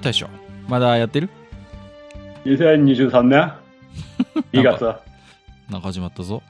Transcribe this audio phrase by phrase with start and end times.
[0.00, 0.28] 大将、
[0.68, 1.28] まだやってる
[2.44, 3.52] ？2023年？
[4.52, 4.84] 2月、
[5.70, 6.42] なんか始まったぞ。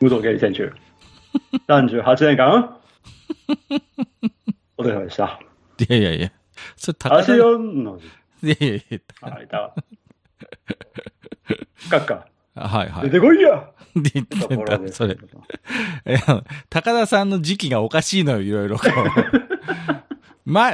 [0.00, 0.72] 武藤敬司選手、
[1.68, 2.76] 38年間、
[4.78, 5.40] お疲れ様でした。
[5.78, 6.32] いやいやいや、
[6.76, 8.06] それ高田足4の字。
[8.42, 9.74] いやいやいや、あ、いた。
[11.90, 13.04] カッカ、はいはい。
[13.04, 13.56] 出てこいや
[13.98, 15.18] ってところでた、それ。
[16.06, 16.16] え
[16.68, 18.78] 高田さんの時期がおかしいのよ、いろいろ。
[20.50, 20.72] ま、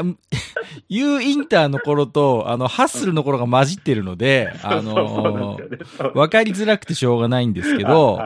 [0.88, 5.78] U インターの頃と、あの、ハッスルの頃が混じってるので、 あのだよね。
[5.98, 6.18] そう。
[6.18, 8.18] わかりづらくてしょうがないんですけど、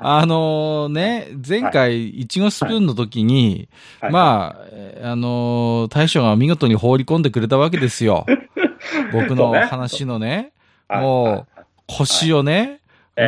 [0.00, 3.68] あのね、前回、いちごスプーンの時に、
[4.00, 4.12] はい。
[4.12, 8.26] まあ、えーあのー大将が見事に放り込んでくれたわけですよ。
[9.12, 10.52] 僕の話のね、
[10.88, 11.44] はいもうはい。
[11.86, 12.77] 腰をね、ええ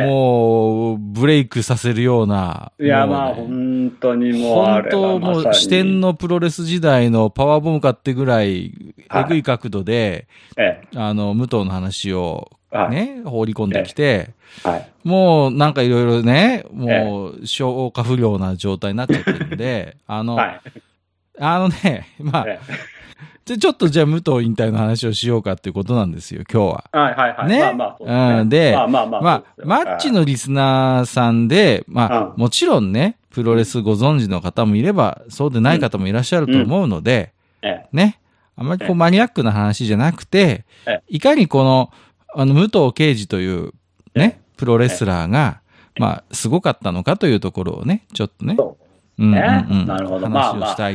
[0.05, 2.71] もう、ブレイクさせるような。
[2.79, 8.73] いや、まあ、本当にもうあ本当もう視点のプロレス時代のパワーボムかってぐらい、
[9.09, 12.49] はいえぐい角度で、えあの、武藤の話を。
[12.89, 14.29] ね、放り込んできて、
[14.63, 14.89] はい。
[15.03, 20.61] もうなんかいろいろね、もう消化不良な状態になっちゃってるんで、あの、はい。
[21.37, 22.59] あのね、まあ、え
[23.45, 26.83] じゃちょっとじゃあ武藤引退の話をしようかっていうことなんですよ、今日は。
[26.93, 27.47] えはいはいはい。
[27.47, 27.59] ね。
[27.59, 28.49] まあまあね、うん。
[28.49, 29.21] でまあまあまあ。
[29.21, 32.41] まあマッチのリスナーさんで、まあ、うん。
[32.41, 38.19] もちろんね、プロレスご存知の方もいれば、そうでない方もいらっしゃると思うので、えね、
[38.55, 41.91] あまりこえうマニアックな話じゃなくてえ、いかにこの、
[42.35, 43.71] あの、武藤敬司という
[44.15, 45.61] ね、プロレスラーが、
[45.97, 49.23] まあ、すごかったのかというところをね、ちょっとね、そう。
[49.23, 50.29] うんうんねうん、なるほど。
[50.29, 50.89] まあ話をまあした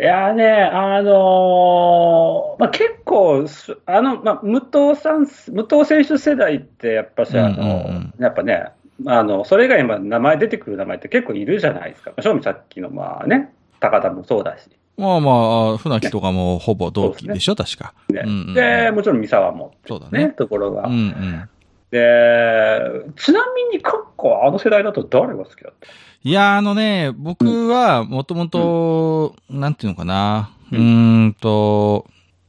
[0.00, 8.66] いやね、あのーまあ、結構す、あの、まあ、武藤さん、武藤選手世代って、やっぱし、あの、うんうんうんやっぱね、
[9.06, 12.12] あの、それ以外にも名前出てくる名前って結構いるじゃないですか。
[12.20, 14.68] 正味さっきの、まあね、高田もそうだし。
[14.96, 15.30] まあま
[15.74, 17.94] あ、船木とかもほぼ同期でしょ、確か。
[18.10, 20.28] ねうんうんうんで、もちろん三沢も、ね、そうだね。
[20.30, 20.86] ところが。
[20.86, 21.48] うんうん。
[21.90, 22.80] で、
[23.16, 25.86] ちなみに、カッコはあの世代だと誰が好きだった？
[26.22, 32.06] いや、あのね、僕はもともと、なんていうのかな、ううんーんと、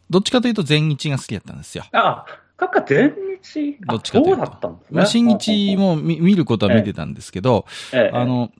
[0.09, 1.85] どっちかというと全日が好きだったんですよ。
[1.93, 2.25] あ、
[2.57, 3.77] カッカ全日？
[3.87, 4.41] あどっちかというと。
[4.41, 4.97] そうだったんですね。
[4.97, 8.51] まあ、新日も見見ることは見てたんですけど、ええ、あの、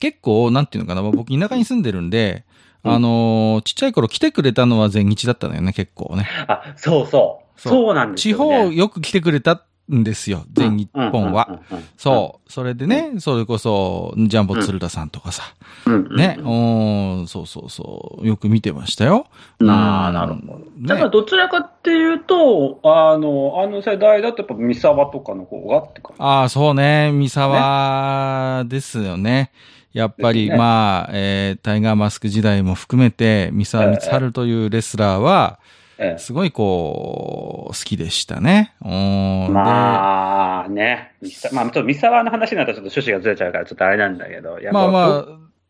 [0.00, 2.44] 結構、なんていうのかな、まあ僕田舎に住んでるんで、
[2.82, 2.92] うん。
[2.92, 6.26] あのーちっちゃい頃来てくれたのは全日だったのよね、結構ね。
[6.48, 7.60] あ、そうそう。
[7.60, 7.72] そう。
[7.72, 8.64] そうなんです地よ、ね。
[8.64, 9.62] 方よく来てくれた
[9.92, 11.60] んですよ、全日本は。
[11.98, 12.52] そう。
[12.52, 15.42] それでね、それこそ、ジャンボ鶴田さんとかさ、
[15.86, 19.26] うんうんそうそうそう、よく見てましたよ。
[19.66, 20.60] ああ、なるほど。
[20.82, 26.22] だからどちらかっていうと、あの、あの世代だとやっぱ三沢とかの方がって感じ。
[26.22, 29.50] ああ、そうね、三沢ですよね。
[29.92, 35.60] やっぱり、まあ、えータイガーマスク時代も含めて、三沢光晴というレスラーは、
[35.98, 38.74] えすごいこう、好きでしたね。
[38.80, 41.12] まあね、
[41.52, 44.58] まあちょっと三沢の話になったらちょっと趣旨がずれちゃうからちょっとあれなんだけど。
[44.72, 45.26] まあまあ、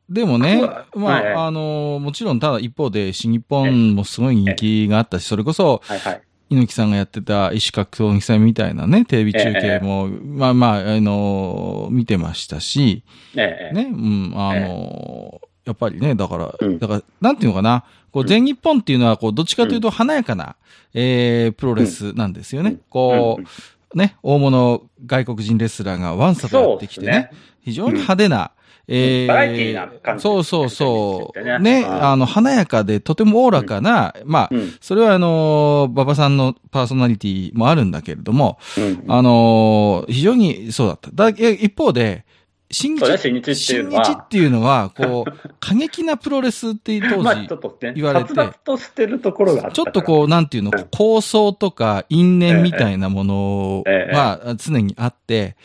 [0.09, 0.61] でもね
[0.95, 6.23] まあ、あの、もちろん、ただ一方で、新日本もすごい人気があったし、それこそ、はいはい。
[6.51, 13.03] 猪木さんがやってた医師格闘技戦みたいなね、テレビ中継も、まあまあ、あの、見てましたし、
[13.35, 16.79] ええ、ね、うん、あの、やっぱりね、だから、うん。
[16.79, 20.57] だから、なんていうのかな、こう、全日本っていうのは、こう、どっちかというと華やかな、
[20.93, 22.77] えー、プロレスなんですよね。
[22.91, 27.31] こうんう、ね、大物外国人レスラーがワンサとやってきてね、
[27.63, 28.51] 非常に派手な、
[28.87, 31.43] えーバラエティーな感じそうそうそう。
[31.43, 31.59] ね。
[31.59, 32.05] ね、うん。
[32.05, 34.75] あの、華やかでとてもおおらかな、まあ、うん。
[34.81, 39.05] それはあの、馬場さんのパーソナリティもあるんだけれども、うん。
[39.09, 41.11] あの、非常にそうだった。
[41.13, 42.25] だ一方で、
[42.71, 44.05] 新日新日っていう新のは。
[44.05, 48.35] 日っていうのは、こう、 過激なプロレスっていう当まあ時言われて。
[48.65, 55.57] としてるところがあったちょっとこう、なんていうのうん、構想とか因縁みたいなものええは常にあって、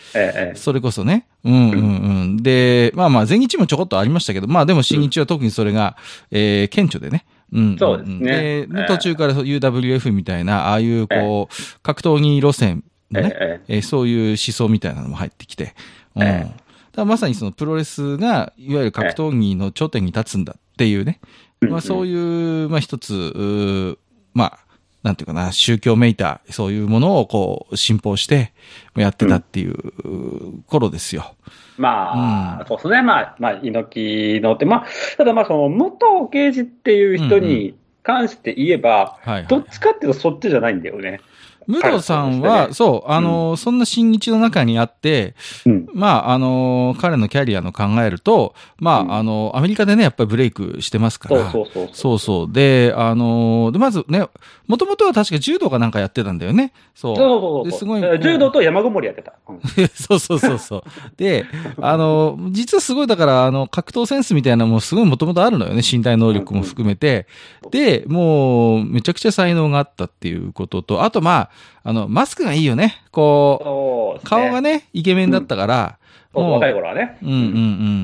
[0.56, 1.26] それこそね。
[1.44, 1.78] うんうんう
[2.26, 2.38] ん。
[2.38, 5.96] で、まあまあ、全日もちょこっとありましたけど、まあでも新日は特にそれが、
[6.32, 7.26] えー、顕著でね。
[7.52, 8.20] うんそうですね。
[8.20, 8.86] でええ。
[8.88, 15.74] 途中から UWF みたいな、ああいうこう、格闘技路線のね、えそういう思想みたいなのも入ってきて、
[16.16, 16.52] うん
[17.00, 21.20] えらまさにそのプロレスが、いわゆる格闘技の頂点に立つんだっていうね、
[21.62, 23.98] まあそういう、まあ一つ、
[24.34, 24.60] まあ、
[25.04, 28.52] なんていうかな、宗教めいた、そういうものをこう、信奉して、
[28.96, 31.36] やってたっていうう頃ですよ。
[31.78, 33.02] まあ、うんそうですね。
[33.02, 34.88] まあ、まあ、猪木のって、まあ、
[35.18, 36.00] ただまあ、その、武藤
[36.32, 39.18] 敬司っていう人に関して言えば。
[39.48, 41.22] どっちかっていうとそっちじゃないんだよね。
[41.70, 45.36] 武藤さんは、そう、あの、そんな新日の中にあって、
[45.68, 45.88] うん。
[45.94, 51.52] まあ、あの、彼のキャリアの考えると、まあ、うんあの、アメリカでね、やっぱりブレイクしてますから。
[51.52, 51.90] そうそうそう。
[51.94, 52.52] そうそう。
[52.52, 54.26] で、あの、で、まずね、
[54.68, 56.74] もともとは確か柔道かなんかやってたんだよね。
[56.96, 57.16] そう。
[57.16, 57.72] そうそうそうそう。
[57.72, 59.34] ですごい柔道と山ごもりやってた。
[59.48, 59.60] うん
[59.94, 60.84] そうそうそうそう。
[61.18, 61.46] で、
[61.82, 65.82] あの、実はすごい、だから、あの、格闘センスみたいなのもすごいもともとあるのよね。
[65.90, 67.28] 身体能力も含めて。
[67.72, 71.50] で、もう、めちゃくちゃ才能があったっていうことと、あと、まあ、
[71.84, 73.02] あの、マスクがいいよね。
[73.12, 76.00] こう、顔がね、イケメンだったから、
[76.34, 77.18] 若い頃はね。
[77.24, 77.38] うんうんう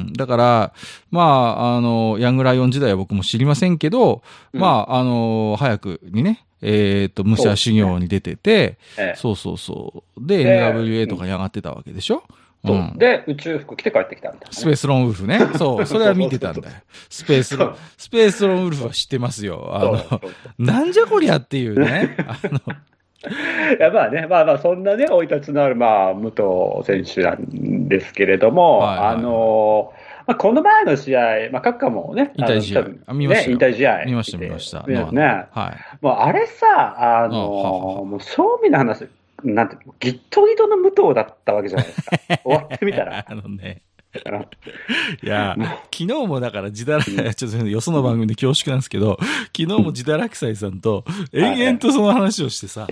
[0.09, 0.13] ん。
[0.13, 0.73] だから、
[1.11, 4.23] まあ、あの、ヤングライオン時代は僕も知りませんけど、
[4.53, 10.27] うんまあ、あの、早くにね、えっ、と、武者修行に出てて、ええそうそうそう。
[10.27, 12.23] で、で NWA とかに上がってたわけでしょ？
[12.65, 12.97] そううん。
[12.97, 14.53] で、宇宙服着て帰ってきたみたいなね。
[14.53, 15.39] スペースロンウルフね。
[15.57, 16.75] そう、それは見てたんだよ。
[17.09, 19.69] スペースロン、スペースロンウルフは知ってますよ。
[19.73, 22.15] あの、そうそうなんじゃこりゃっていうね。
[22.25, 22.59] あの、
[23.29, 29.93] い や、まあね、まあまあ、そんなね、生い立ちのある、まあ、武藤選手なんですけれども、はいはいあの
[30.27, 34.05] まあ、この前の試合、まあ、閣下もね、引退試合見ましたよね、引退試合。
[34.05, 35.45] 見ました見ました見ね。
[35.51, 36.05] はい。
[36.05, 39.07] もうあれさ、あのもう正味の話、
[39.43, 42.17] なんてギットギトの武藤だったわけじゃないですか。
[42.43, 43.25] 終わってみたら。
[43.27, 43.81] あのね。
[44.25, 44.45] うん
[45.23, 49.17] いや、昨日もだから自堕落、ちょっとよその番組で恐縮なんですけど、
[49.47, 52.87] 昨日も自堕落斎さんと延々とその話をしてさ、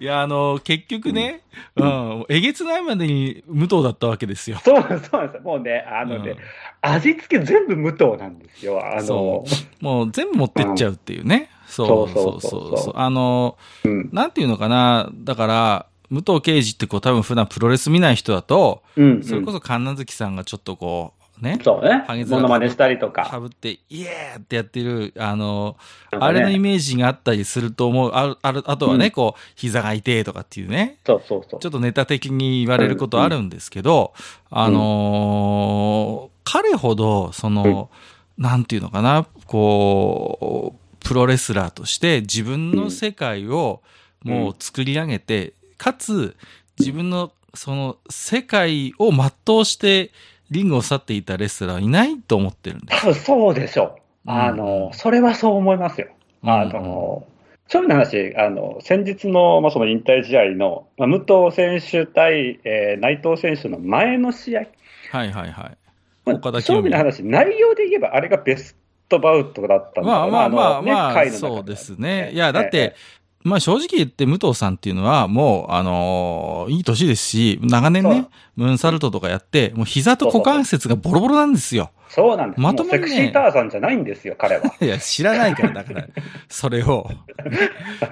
[0.00, 1.42] いや、あの、結局ね、
[1.76, 4.58] うん、えげつないまでに無党だったわけですよ。
[4.64, 5.30] そう、そうなんですよ。
[5.42, 6.36] もうね、あのね、うん
[6.82, 8.80] 味付け全部武藤なんですよ。
[8.84, 9.44] あのそ、
[9.80, 11.50] もう全部持ってっちゃうっていうね。
[11.66, 12.94] そうそうそうそうそうそうそう。
[12.96, 14.08] あの、うん。
[14.12, 19.22] なんていうのかな、だから、武藤敬司ってこう多分普段プロレス見ない人だと、うん。
[19.22, 22.24] それこそ神奈月さんがちょっとこう、ね、そうねハゲ。
[22.24, 23.24] 面モノマネしたりとか。
[23.24, 25.76] かぶって、イエーってやってる、あの、
[26.12, 28.10] ねあれのイメージがあったりすると思う。
[28.12, 30.98] ある、ある、あとはね、うんこう、膝が痛えとかっていうね。
[31.06, 31.68] そうそうそうちょ。
[31.68, 34.12] っとネタ的に言われることあるんですけど、
[34.50, 37.90] あのー彼ほど、その、
[38.36, 43.82] なんていうのかな、こう、プロレスラーとして自分の世界を
[44.24, 46.36] もう作り上げて、かつ、
[46.78, 50.10] 自分のその世界を全うして
[50.50, 53.00] リングを去っていたレスラーはいないと思ってるんです。
[53.00, 53.96] 多分そうでしょ
[54.26, 54.30] う。
[54.30, 56.08] あの、それはそう思いますよ。
[56.42, 57.26] あの、
[57.68, 64.66] そういう話、あの、先日の、まあ、その引退試合の、まあ、武藤選手対、えー内藤選手の前の試合。
[65.12, 65.78] はいはいはい。
[66.26, 68.76] まあ、岡田清美そういう話、内容で言えば、あれがベス
[69.08, 72.32] トバウトだったんだまあまあまあまあ、そうですね。
[72.32, 72.94] いや、だって、
[73.42, 78.26] まあ正直言って武藤さんっていうのはもう、あのーいい年ですし、長年ね、
[78.56, 81.90] ムーンサルトとかやって、もう膝と股関節がボロボロなんですよ。
[82.08, 82.60] そうなんです。
[82.60, 84.62] まともにねセクシーターさんじゃないんですよ、彼は。
[84.82, 86.04] いや、知らないから、だから、
[86.50, 87.08] それを。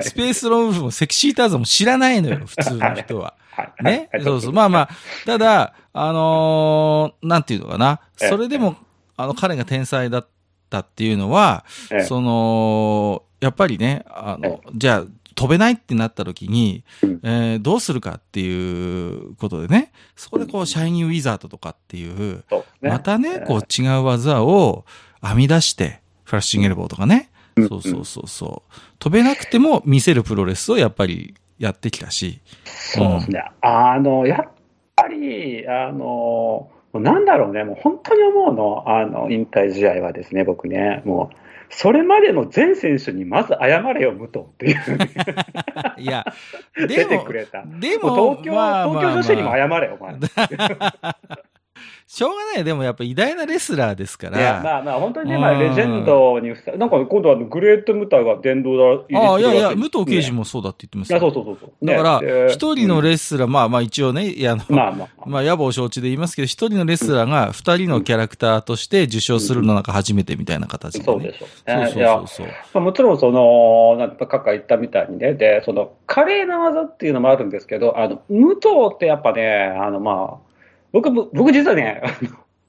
[0.01, 3.35] スペースロンウルフもセクシーターザンも知らないのよ、普通の人は。
[3.51, 3.85] はい。
[3.85, 4.09] ね？
[4.13, 4.23] はい。
[4.23, 4.53] そうそう。
[4.53, 4.89] まあまあ、
[5.27, 8.01] ただ、あのーなんていうのかな。
[8.23, 8.77] ええそれでも、
[9.17, 10.29] あの、彼が天才だっ
[10.71, 15.05] たっていうのは、ええその、やっぱりね、あの、じゃあ、
[15.39, 17.21] 飛べないってなった時に、うん。
[17.23, 22.45] えーどうするかっていうことでね、そこでこう、シャイニーウィザードとかっていう、
[22.81, 24.85] またね、こう違う技を
[25.23, 27.69] 編み出して、フラッシングエルボーとかね、うん。
[27.69, 28.73] そうそうそうそう。
[28.99, 33.45] 飛べなくても見せるプロレスをやっぱりやってきたし、そうですね。
[33.61, 34.53] あの、やっ
[34.97, 44.77] ぱり、あの、なんだろうね、もう本当に思うの、あの、引退試合はですね、僕ね、もう、それまでの全選手にまず謝れよ、武藤っていう、
[46.01, 46.25] いや、
[46.77, 47.63] で出てもく、れた。
[47.67, 50.17] でも東京、まあ東京女子にも謝れよ、お前。
[52.09, 52.65] しょうがない。
[52.65, 54.63] でもやっぱ偉大なレスラーですかいや、ら。
[54.63, 60.39] まあまあ、本当にね、うんまあ、レジェンドにふさ、なんか今度はグレートムタが殿堂だ、ああ、いやいや、武藤刑事も。
[60.39, 61.31] もそうだって言ってますいや、よ。
[61.33, 61.87] そうそうそう。
[61.87, 64.35] だから、ね一人のレスラー、まあまあ一応ね、
[64.69, 65.09] まあまあ。
[65.27, 71.05] まあ、野望承知で言いますけど、一人のレスラーが二人のキャラクターとして受賞するのなんか初めてみたいな形で、ね。
[71.05, 71.87] そうでしょうね。
[71.87, 72.47] そうそうそう。
[72.47, 80.48] まあ、もちろん、その、なんか、カッカ言ったみたいにね、で、その、華麗な技っていうのもあるんですけど、あの、武藤ってやっぱね、あの、まあ、
[80.93, 82.03] 僕も、僕実はね、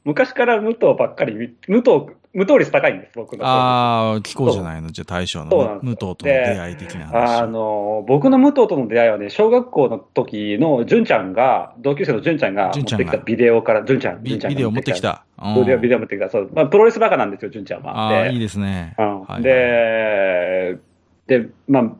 [0.03, 3.45] 昔から武藤ばっかり見、武藤無糖率高いんです、僕の。
[3.45, 4.91] ああ、聞こうじゃないの？
[4.91, 7.41] じゃあ大将の武藤との出会い的な話。
[7.41, 15.01] あの、僕の武藤との出会いはね、小学校の時の純ちゃんが、同級生の純ちゃんが持ってきたビデオから、純ちゃん、ビ純ちゃんがビデオ持ってき。
[15.01, 15.25] た。
[15.55, 16.29] ビデオ、ビデオ持ってきた。
[16.29, 16.49] そう。
[16.53, 17.97] まあ、プロレスバカなんですよ、純ちゃんは。
[17.97, 18.93] ああ、でいいですね。
[18.99, 20.77] うんはいで、
[21.25, 21.91] で、まあ、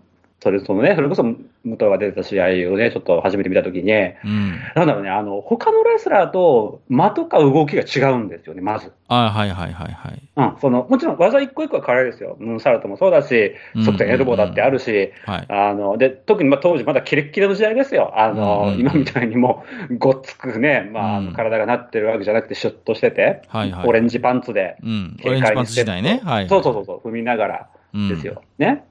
[0.42, 1.24] それ、そのね、それこそ、
[1.66, 4.60] 武藤が出てた試合をね、ちょっと初めて見たときに、うん。
[4.76, 8.94] なんだろうね、あの、他のレスラーと間とか動きが違うんですよね、まず。
[9.10, 10.22] あはいはいはいはい。
[10.38, 12.38] うん、その、もちろん技一個一個は変わるですよ。
[12.40, 15.46] ムーンサルトもそうだし、うん側転エルボーだってあるし、はい。
[15.50, 18.14] あの、で、特にまあ当時まだキレッキレの時代ですよ。
[18.16, 25.18] あの、うんうん今みたいにもう、ごっつくね、まああの、うん体がなってるわけじゃなくて、シュッとしてて、はいはいオレンジパンツで、うん。
[25.20, 26.22] オ軽レンジパンツ快にステップ時代ね。
[26.24, 26.48] はい。
[26.48, 28.42] そうそうそうそう、踏みながらうんですよ。
[28.58, 28.86] ね。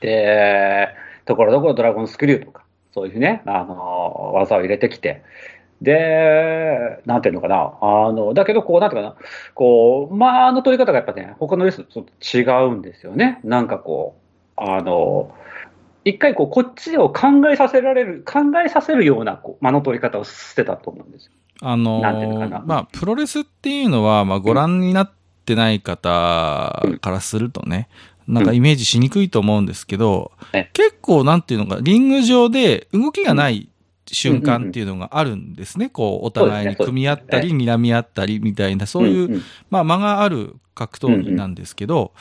[0.00, 0.88] で、
[1.28, 5.22] ところどころドラゴンスクリューとか、そういうね、あの、技を入れてきて、
[5.82, 9.16] で、なんていうのかな、あの、だけど、こう、なんていうかな、
[9.54, 12.06] こう、まあ、あの取り方がやっぱね、他のレースと
[12.36, 13.40] 違うんですよね。
[13.44, 14.16] なんかこ
[14.56, 15.34] う、あの、
[16.06, 21.32] 一回こう、こっちを考えさせられる、考えさせるような、こう、間の取り方をしてたと思うんですよ。
[21.60, 25.12] あのーまあ、プロレスっていうのは、まあ、ご覧になっ
[25.44, 27.88] てない方からするとね、
[28.28, 33.70] なんかイメージしにくいと思うんですけど、ね結構なんていうのか、リング上で動きがない
[34.12, 35.88] 瞬間っていうのがあるんですね。
[35.88, 39.42] こう、お互いに組み合ったり、睨み合ったりみたいな、そういう、んん。
[39.70, 42.12] まあ、間がある格闘技なんですけど、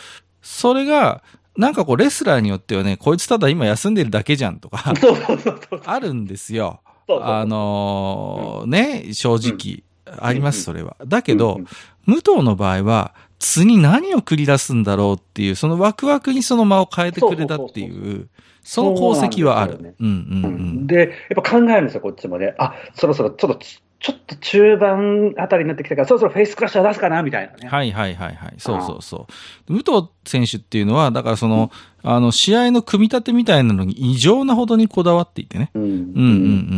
[0.42, 1.24] それが、
[1.58, 4.94] なんかこう、レスラーによってはね、こいつただ今休んでるだけじゃんとか。
[5.86, 6.82] あるんですよ。
[7.10, 9.84] あのーね、正直、
[10.20, 10.98] あります、それは。
[11.06, 11.68] だけど、うんうん。
[12.06, 18.28] 武藤の場合は、次何を繰り出すんだろうっていう、そのワクワクにその間を変えてくれたっていう、
[18.64, 19.82] その功績はある。
[19.82, 20.88] ですうんうんうん。
[20.88, 22.56] で、やっぱ考えるんですよ、こっちもね。
[22.58, 23.60] あ、そろそろちょっと、
[24.00, 27.70] ちょっと中盤あたりになってきたから、そろそろフェイスクラッシャー出すかな、みたいなね。
[27.70, 28.56] はいはいはいはい。
[28.58, 29.28] そうそうそ
[29.70, 29.74] う。
[29.74, 31.72] 武藤選手っていうのは、だからその、
[32.04, 35.72] あの、試合の組み立てみたいなのに異常なほどにこだわっていてね。
[35.74, 35.84] うん。
[35.84, 36.26] うんうんうんう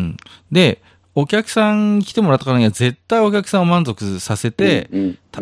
[0.10, 0.18] ん。
[0.52, 0.82] で、
[1.16, 4.90] お客さんに来てもらったからには絶対お客さんを満足させて、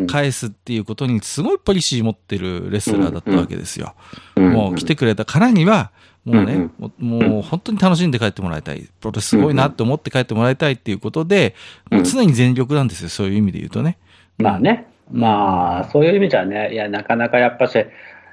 [0.06, 3.94] 返すっていうことにすごいポリシー持ってるレスラーだったわけですよ。
[4.36, 5.90] うんもう来てくれたからには、
[6.24, 8.88] もうね、うんもう本当に楽しんで帰ってもらいたい。
[9.00, 11.54] プロレスすごいなって思って帰ってもらいたいっていうことで、
[11.90, 13.08] もう常に全力なんですよ。
[13.08, 13.98] そういう意味で言うとね。
[14.38, 14.86] まあね。
[15.10, 17.72] まあ、そういう意味じゃね、いや、なかなかやっぱし、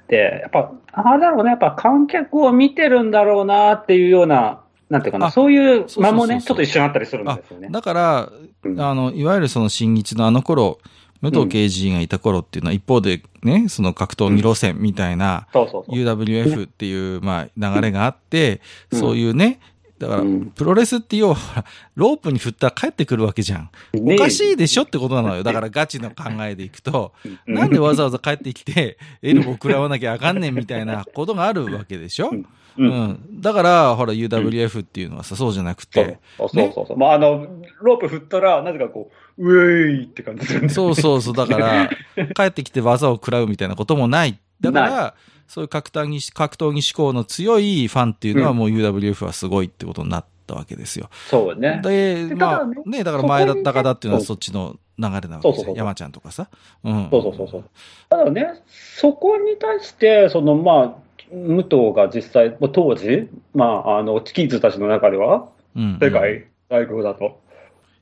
[0.08, 7.70] で、やっぱ、あれだろうね、やっぱ観客を見てるんだろうなっていうような、なんていうかな、あそういう間もね、ちょっと一緒にあったりするんあですよね。
[7.72, 8.32] だから、
[8.64, 8.80] うん。
[8.80, 10.80] あの、いわゆるその新日のあの頃、
[11.22, 15.48] 武藤刑事がいた頃っていうのは一方でね、その格闘技路線みたいな。
[15.54, 18.62] UWF っていう、まあ、流れがあって、
[18.92, 19.00] うん。
[19.00, 19.60] そういうね、
[19.98, 21.66] だからうん、プロレスって要は、
[21.96, 23.70] ロープに振ったら帰ってくるわけじゃん。
[23.98, 25.44] おかしいでしょってことなのよ。
[25.44, 27.14] だからガチの考えでいくと、
[27.48, 27.56] うん。
[27.56, 32.32] なんでわざわざ帰ってきて、エルボー食らわなきゃあかんねんみたいなことがあるわけでしょ
[32.78, 33.42] うん。
[33.42, 36.98] だから、ほら、UWF っていうのはさ、そうじゃなくて、そうそうそうそう。
[36.98, 37.48] まあ、あの、
[37.82, 41.90] ロープ振ったら、なぜかこう、ウェイって感じするんそうそうそう、だから、
[42.36, 44.40] 帰ってきて技を食らうみたいなこともない。
[44.62, 45.14] だかなら、
[45.48, 51.10] そういう格闘技、格闘技志向の強いファンっていうのはうんもう UWF はすごいってことになったわけですよ。
[51.30, 51.82] そうね。
[51.84, 55.76] で、でまあねね、だから前田高田っていうのはそそっちの流れなわけそうそうそうですよ。
[55.76, 56.50] 山ちゃんとかさ。
[56.84, 57.10] うん。
[57.12, 57.64] そうそうそうそう。
[58.10, 61.05] ただね、そこに対して、そのまあ、
[61.36, 66.00] 武藤が実際、当時、まあ、あの、チキンズたちの中では、うん。
[66.02, 67.42] 世界最高だと、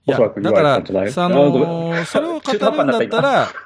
[0.05, 3.47] いやおそらく言だからあのーそれを語るんだったら、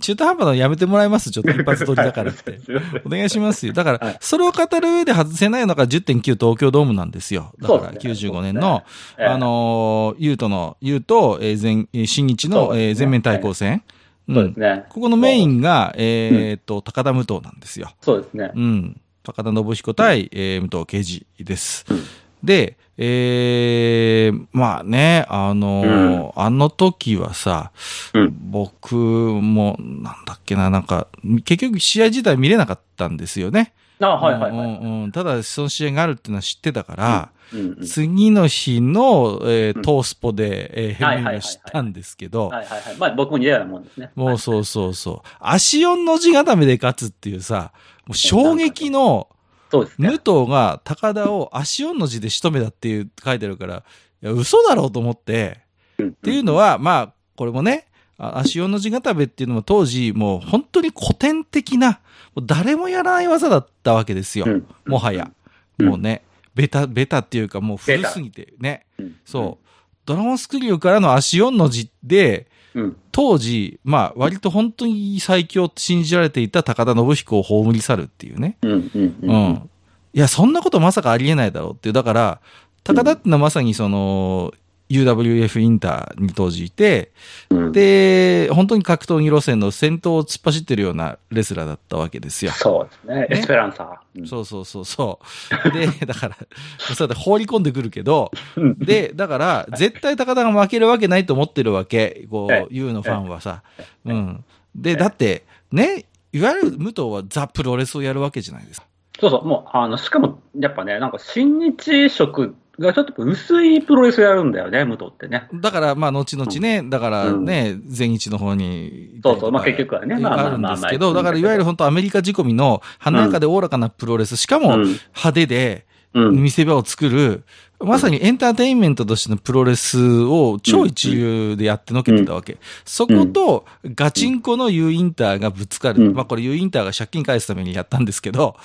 [0.00, 2.60] 中途半端なのやめてもらいますちょっと一発撮りだからって。
[3.04, 3.72] お願いしますよ。
[3.72, 7.52] だから、はいそれを語る上で外せないのが10.9東京ドームなんですよ。
[7.60, 8.84] だからそうですね95年の、
[9.18, 13.82] ええあのー、ユートの、ユーと、えー、新日の、えー全面対抗戦。
[14.28, 14.34] うん。
[14.34, 14.84] そうですね。
[14.90, 17.92] ここのメインが、えーっと、高田武藤なんですよ。
[18.02, 18.52] そうですね。
[18.54, 19.00] うん。
[19.22, 21.84] 高田信彦対、えー武藤敬司です。
[21.90, 22.02] うん
[22.44, 27.72] で、えー、まあね、あのーあの時はさ、
[28.14, 31.08] うん僕も、なんだっけな、なんか、
[31.44, 33.72] 結局試合自体見れなかったんですよね。
[34.00, 34.50] あはいはいはい。
[34.50, 42.96] うんうんうんただ、その試合があるっていうのは知ってたから、うんうん次の日の、えーうんトースポで、えー、はいはいはいはいヘミを知ったんですけど、はいはいはい。
[42.96, 44.10] まあ僕も似たようなもんですね。
[44.14, 45.28] もうそうそうそう。
[45.40, 47.72] 足4の字固めで勝つっていうさ、
[48.06, 49.28] もう衝撃の、
[49.70, 50.08] そうですね。
[50.08, 53.84] 武藤が高田を足4の字で仕留めたっていう書いてあるから、
[54.22, 55.60] いや、嘘だろうと思って、
[56.02, 57.86] っっていうのは、まあ、これもね、
[58.18, 62.00] あ足4の字固めっていうのも当時、もう本当に古典的な、
[62.42, 64.46] 誰もやらない技だったわけですよ。
[64.86, 65.24] もはや。
[65.24, 65.36] うん
[65.78, 66.22] もうね、
[66.54, 68.86] ベタ、ベタっていうかもう古すぎてね。
[68.98, 69.16] うん。
[69.26, 69.66] そう。
[70.06, 72.96] ドラゴンスクリューからの足4の字で、うん。
[73.12, 78.58] 当時、まあ、割と本当に最強って信じられていた高田信彦を葬り去るっていうね。
[78.62, 79.70] うん。
[80.14, 81.92] いや、そんなことまさかありえないだろうっていう。
[81.92, 82.40] だから、
[82.84, 84.52] 高田ってのはまさにその、
[84.88, 87.12] UWF インターに当時いて、
[87.50, 87.72] うん。
[87.72, 92.52] で、本当に格闘技路線の先頭を突っ走ってるようなレスラーだったわけですよ。
[92.52, 93.26] そうですね。
[93.30, 94.20] エスペランサー。
[94.20, 95.20] うんそうそうそうそ
[95.66, 95.70] う。
[95.72, 96.36] で、だから、
[96.78, 102.26] そうやって放り込んでくるけど、うんで、だから、絶対高田が負けるわけないと思ってるわけ。
[102.30, 103.62] こええう、ユーのファンはさ。
[103.78, 104.44] えうん。
[104.74, 108.86] で、ええだって、ね、いわゆる武藤はザ・プロレスをやるわけじゃないですか。
[109.20, 115.48] そうそう、もう、あの、しかも、やっぱね、なんか、新日色がちょっと薄いプロレスやるんだよね、武藤ってね。
[115.54, 119.20] だから、まあ、後々ね、だからね、全日の方に。
[119.22, 125.95] そうそうまあ結局はねまあまああるんですけまあまど、だから、いわゆる本当アメリカ仕込みの華やかでおおらかなプロレス、しかもうん派手で、うん。
[126.16, 127.44] 見せ場を作る、
[127.78, 132.56] まさにエンターテインメントとしてのプロレスを超一流でやってのけてたわけ。
[132.86, 136.06] そこと、ガチンコの U インターがぶつかる。
[136.06, 138.56] うんまあこれ U インターが借金返すためにやったんですけど、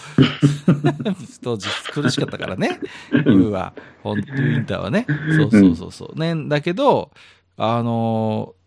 [1.43, 2.79] 当時苦しかったからね。
[3.25, 5.05] U は、ほん U インターはね。
[5.35, 6.19] そうそうそうそう。
[6.19, 7.11] ね、だけど、
[7.57, 8.61] あのー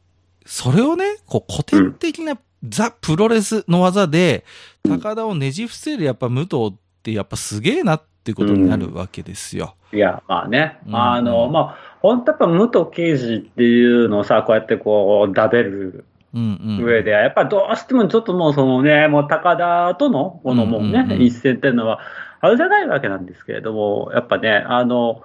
[0.46, 2.38] それをね、こう古典的な
[2.68, 4.44] ザ・プロレスの技で、
[4.86, 9.74] 高田をねじ伏せるやっぱ武藤ってやっぱすげえなってことになるわけですよ。
[9.92, 10.96] いや、まあね、うん。
[10.96, 16.04] あの、まあ、本当やっぱ武藤刑事っていうのをさ、こうやってこう、ダベる
[16.34, 16.84] うんうん。
[16.84, 21.22] 上で、やっぱどうしてもちょっともうそのね、もう高田との、このもうね、うんうんうん。
[21.22, 22.00] 一戦っていうのは、
[22.40, 25.22] あれじゃないわけなんですけれども、やっぱね、あの、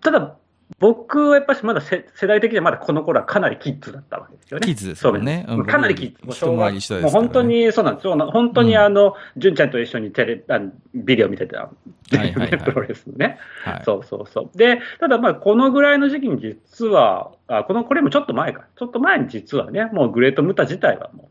[0.00, 0.36] ただ、
[0.80, 4.66] 僕はやっぱりまだ世世代的にはまだこの頃はかなりキッズだったわけですよね。
[4.66, 6.26] キッズですよねかなりキッズ。
[6.26, 8.16] もう小学一回り下ですもう本当に、そうなんですよ。
[8.16, 11.70] 本当にうんあの、純ちゃんと一緒にテレ、あのビデオ見てた、は
[12.12, 13.38] いはいはいプロレスのね。
[13.64, 13.82] はい。
[13.84, 14.58] そうそうそう。
[14.58, 18.64] で、ただまあ、このぐらいの時期に実は、あこの、これもちょっと前か。
[18.76, 21.30] ちょっと前に実はね、もうグレートムタ自体はも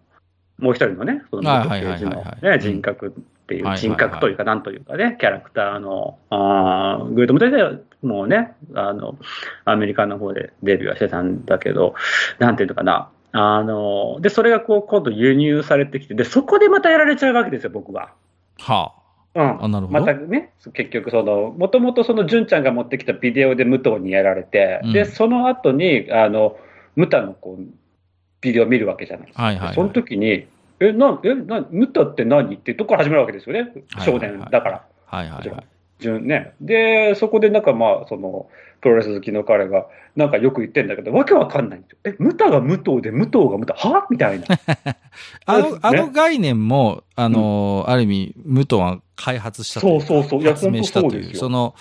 [0.59, 3.13] う、もう一人のね、そのね、人格
[3.55, 9.17] っていう、人格というか、なんというかね、キャラクターの、あーグレートムタ自体はもうね、あの、
[9.65, 11.95] アメリカの方でデビューはしてたんだけど、
[12.39, 13.09] なんていうのかな。
[13.31, 18.11] あの、で、それがこう、今度輸入されてきて、で、そこでまたやられちゃうわけですよ、僕は。
[18.59, 18.93] は
[19.35, 26.57] うんあなるほどまたね、結局その、もともとその純ちゃんが持ってきたビデオで武藤にやられて、うんで、その後に、あの、
[26.95, 27.63] ムタのこう、
[28.41, 29.43] ビデオを見るわけじゃないですか。
[29.43, 29.45] あ。
[29.47, 29.75] はいはいはい。
[29.75, 30.45] その時に、
[30.79, 33.71] え、な、え、な、ムタって何っていうとこから始まるわけですよね。
[34.05, 34.85] 少年だから。
[35.05, 35.67] はいはいはい。
[35.99, 36.53] 純ね。
[36.61, 38.47] で、そこでなんかまあ、その、
[38.81, 41.97] プロレス好きの彼が、なんかよく言ってんだけど、わけわかんないんですよ。
[42.03, 44.05] え、ムタが武藤で、武藤がムタ、は？
[44.09, 44.45] みたいな。
[45.45, 51.75] あの、ねあの概念も、あの、ある意味、武藤は開発したといそうそうそういや発明したという、本当そうですよその、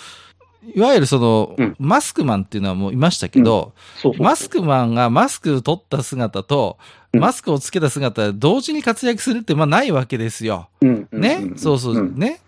[0.75, 1.77] いわゆるその、うん。
[1.79, 3.73] マスクマンっていうのはもういましたけど、
[4.19, 6.79] マスクマンがマスクを取った姿と、
[7.13, 7.21] うん。
[7.21, 10.69] マスクをつけた姿、同時に活躍するって、まあないわけですよ。
[10.81, 12.17] ね、んそうそう、ん。
[12.17, 12.41] ね？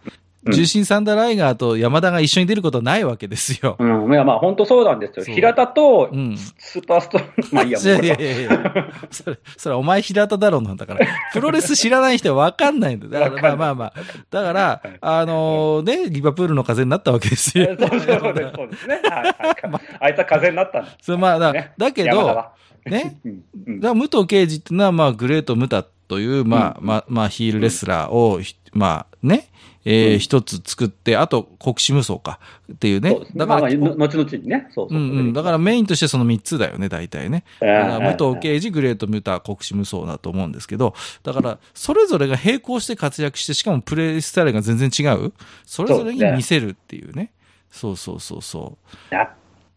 [0.47, 3.77] うん重心サンダーライガーと山田が一緒に出ることはないわけですよ。
[3.79, 5.25] うん、いや、まあ、本当そうなんですよ。
[5.25, 6.37] 平田とうん。
[6.37, 11.07] スーパーストーン、 まあいいや、もうこれいやいやいやいやそれ、それお前平田だろうなんだから。
[11.33, 13.25] プロレス知らない人は分かんないんだよ。
[13.25, 13.93] だからまあまあまあ。
[14.31, 17.77] だから、あのね、リバプールの風になったわけですよ。
[17.79, 19.01] そ うそうですそうですね。
[19.05, 19.83] はいはい。
[20.01, 20.91] あいつは風になったんだ。
[21.01, 22.53] それまあだねだけど、山田は
[22.87, 23.19] ね。
[23.25, 29.49] うんうんだから武藤敬司っていうのは、まあ、グレート・ムタという、まあ、うんまあ、まあ、ヒールレスラーをひ、まあ、ね、
[29.85, 32.41] えーうん一つ作って、あと、国士無双か
[32.73, 33.17] っていうね。
[33.37, 34.69] だから、まあ後々にね。
[34.71, 35.01] そうそうう。
[35.01, 35.33] んうん。
[35.33, 37.45] だからメインとしてその3つだよね、大体ね。
[37.61, 45.33] 武藤敬司、グレート・ムタ、国士無双だと思うんですけど、だから、それぞれが並行して活躍して、しかもプレイスタイルが全然違う。
[45.67, 47.31] それぞれに見せるっていうね。
[47.71, 48.79] そうそうそうそ
[49.11, 49.15] う。
[49.15, 49.31] やっ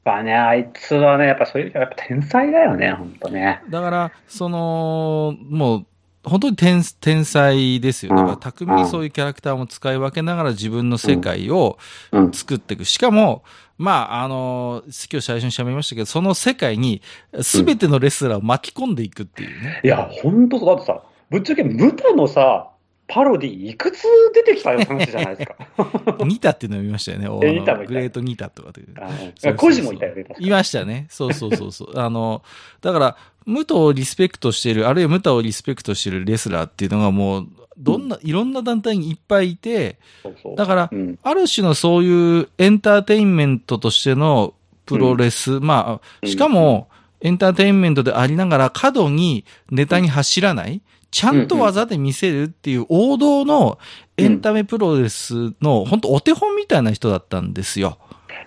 [0.05, 3.61] ぱね、あいつはね、やっぱそういうやっぱ天才だよね、本当ね。
[3.69, 5.85] だから、その、もう、
[6.29, 8.15] 本当に天天才ですよ。
[8.15, 11.77] だから、巧みにそういうキャラクターも使い分けながら自分の世界を
[12.11, 12.31] うん。
[12.31, 12.85] 作っていく。
[12.85, 13.43] しかも、
[13.77, 17.01] まあ、あの、今日最初に喋りましたけど、その世界に
[17.33, 19.81] 全てのレスラーを巻き込んでいくっていうね。
[19.83, 22.69] いや、本当だってさ、ぶっちゃけ、ムタのさ、
[23.07, 26.17] パロディいくつ出てきたよって話じゃないですか。
[26.25, 27.47] ニタっていうのを見ましたよね。
[27.47, 28.87] えニタもグレートニタとかという。
[28.97, 31.07] あコジもいたよね、いましたね。
[31.09, 31.93] そうそうそうそう。
[31.99, 32.43] あの、
[32.81, 41.17] だから、武藤をリスペクトしている、あるいはムタをリスペクトしているレスラーっていうのがもう、どんな、いろんな団体にいっぱいいて、そうそうだから、うん。
[41.23, 44.53] ある種のそういうエンターテインメントとしての
[44.85, 46.89] プロレス、まあ、しかも、
[47.21, 53.77] エンターテインメントでありながら過度にネタに走らない、ちゃんと技で見せるっていう王道の
[54.17, 57.97] エンタメプロレスの本当お手本みたいな人だったんですよ。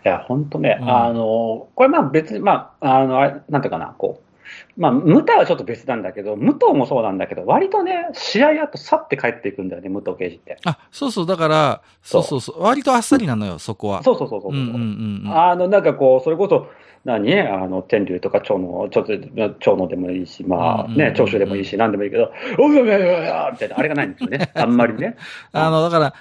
[0.05, 4.31] いや、本当ね、うんあの、これまあ別に、まあ、あの、あれなんていうかな、こう、
[4.77, 10.57] まあ、ムタはちょっと別なんだけど、武藤もそうなんだけど、割とね、試合後、去って帰っていくんだよね、武藤刑事って。
[10.65, 14.03] あ、そうそう、だから、そうそうそう、割とあっさりなのよ、そこは。
[14.03, 14.53] そうそうそうそう。
[14.53, 16.69] あの、なんかこう、それこそ、
[17.05, 19.13] 何あの、天竜とか長野、ちょっと、
[19.59, 24.53] 長野でもいいし、まあうんうんうんね、長州でもいいし、何でもいいけど、おいおいおいおいおいみたいな、あれがないんですよね。
[24.55, 25.17] あんまりね。
[25.53, 26.15] あの、だから、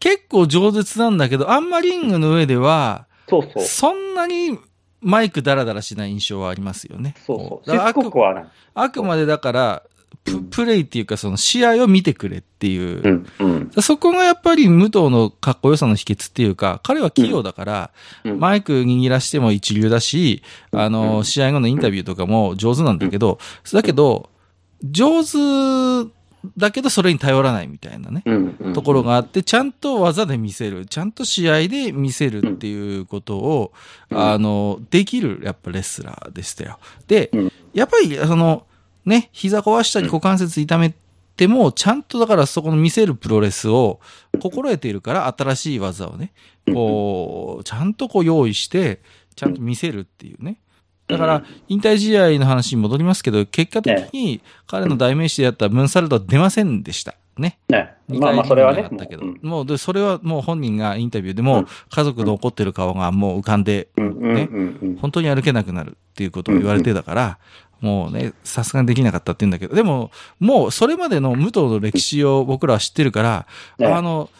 [0.00, 3.62] 結構饒舌なんだけど、あんまリングの上では、そうそう。
[3.62, 4.58] そんなに
[5.00, 7.14] マイクダラダラしない印象はありますよね。
[7.24, 7.78] そうそう。
[7.78, 8.50] あくは。
[8.74, 9.82] あくまでだから、
[10.24, 13.24] ププレイっていうか、その試合を見てくれっていう。
[13.38, 13.82] うん、うん。
[13.82, 17.90] そこがやっぱり武藤のかっこよさの秘訣っていうか、彼は器用だから、
[18.24, 20.42] うんマイク握らしても一流だし、
[20.72, 23.38] あの、うん試合後のインタビューとかも上手なんだけど、
[23.72, 24.30] だけど、
[24.82, 26.10] 上手
[26.56, 28.22] だけどそれに頼らないみたいなね。
[28.74, 33.72] ところがあって、ちゃんと技で見せる、ちゃんと試合で見せるっていうことを、
[34.10, 36.78] うんあの、できる、やっぱレスラーでしたよ。
[37.06, 38.65] で、うんやっぱり、その、
[39.06, 40.94] ね、膝壊したり股関節痛め
[41.36, 44.00] ても、ちゃんとだからそこの見せるプロレスを
[44.40, 46.32] 心得ているから、新しい技をね、
[46.72, 49.00] こう、ちゃんとこう用意して、
[49.36, 50.58] ちゃんと見せるっていうね。
[51.08, 57.14] だから、引退試合の話に戻りますけど、結果的に彼の代名詞であったムーンサルトは出ませんでした。
[57.38, 57.58] ね。
[57.68, 57.94] ね。
[58.08, 58.88] 二まあまあ、回それはね。
[58.96, 64.48] たけど、もうで、それはもう本人がインタビューでうもん、家族の怒ってる顔がもう浮かんで、ね。
[65.00, 67.38] 本当に歩けなくなるっていうことを言われてたから、
[67.80, 73.46] もうね、さすがにできなかったって言うんだけど、でも、もうそれまでの武藤の歴史を僕らは知ってるから、
[73.78, 74.30] ねあの、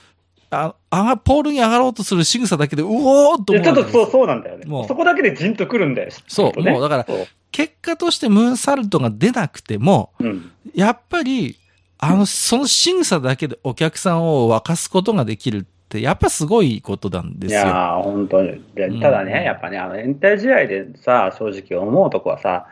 [0.50, 4.66] あ、上が、ポールに上がろうとする仕草だけで、うおーっと思うちょっとそう、そうなんだよね。
[4.66, 6.10] もうそこだけでじんとくるんだよ。
[6.28, 7.06] そうねもうだから
[7.50, 10.52] 結果としてムーンサルトが出なくても、うん。
[10.74, 11.58] やっぱり、
[11.98, 17.60] あの、その仕草だけでお客さんを沸かすことができるって、やっぱすごいことなんですよ。
[17.60, 19.00] いやー、本当に。
[19.00, 22.66] ただね、やっぱね、あの、引退試合でさ、正直思うとこはさ、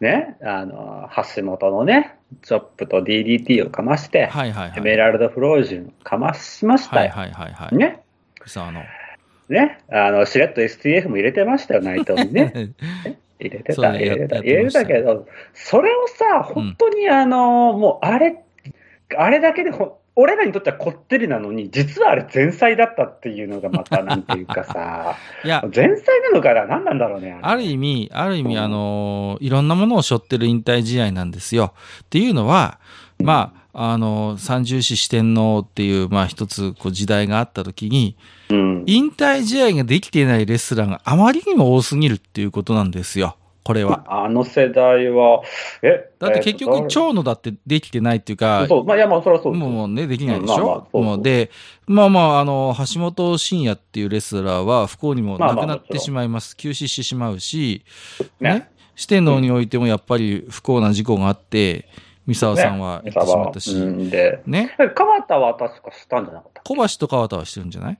[0.00, 4.78] ね、あの、橋本のね、チョップと DDT をかまして、はいはいはい。
[4.78, 7.10] エメラルド・フロージュンかましましたよ。
[7.10, 7.76] はいはいはいはい。
[7.76, 8.02] ね。
[8.46, 8.82] さの。
[9.50, 9.82] ね。
[9.90, 12.72] あの、しれっと STF も入れてましたよ、内藤に ね。
[13.38, 18.42] 入れてた、そうね入れてた、や入れてたけど、それをさ、本当にあの、もうあれ、
[19.16, 26.66] あれだけでほ、俺らにとってはこってりなのに、実はあれ前菜だったっていうのがまたなんていうかさ、 いや、前菜なのかな？
[26.66, 27.38] 何なんだろうね。
[27.40, 31.72] ある意味、ある意味、うんあのーいろんなものを背負ってる引退試合なんですよ。
[32.02, 32.78] っていうのは、
[33.22, 38.16] まあ、あのー三重視四天王っていう、まあ一つこう時代があった時に、
[38.50, 38.84] うん。
[38.86, 43.36] 引退試合ができていないレスラーがあまりにも多すぎるっていうことなんですよ。
[43.62, 44.04] これは。
[44.06, 45.42] あの世代は、
[45.82, 51.50] えだって結局、長野だってできてないっていうか、そう、まあ、いや、まあ、それはそうもうね、できないでしうんまあで、
[51.86, 56.56] まあまあ、あの、橋本真也っていうレスラーは不幸にもまあまあ亡くなってしまいます。
[56.56, 57.84] 休止してしまうし、
[58.40, 58.54] ね。
[58.54, 58.70] ね。
[58.96, 61.88] 四天王においてもやっぱり不幸な事故があって、
[62.26, 64.76] 三沢さんはね行ってしまったし、うんで、ね。
[64.78, 67.98] え川田は確かしたんじゃなかった小橋と川田はしてるんじゃない？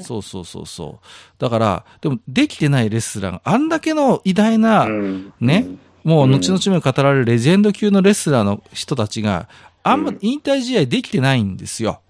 [0.00, 1.06] そうそうそうそう。
[1.38, 5.32] だから、でもできてないレスラーがあんだけの偉大な、うん。
[5.40, 5.66] ね
[6.04, 9.48] もう後々も語られるレジェンド級のレスラーの人たちが、
[9.82, 10.18] あんまうん。
[10.20, 12.00] 引退試合できてないんですよ。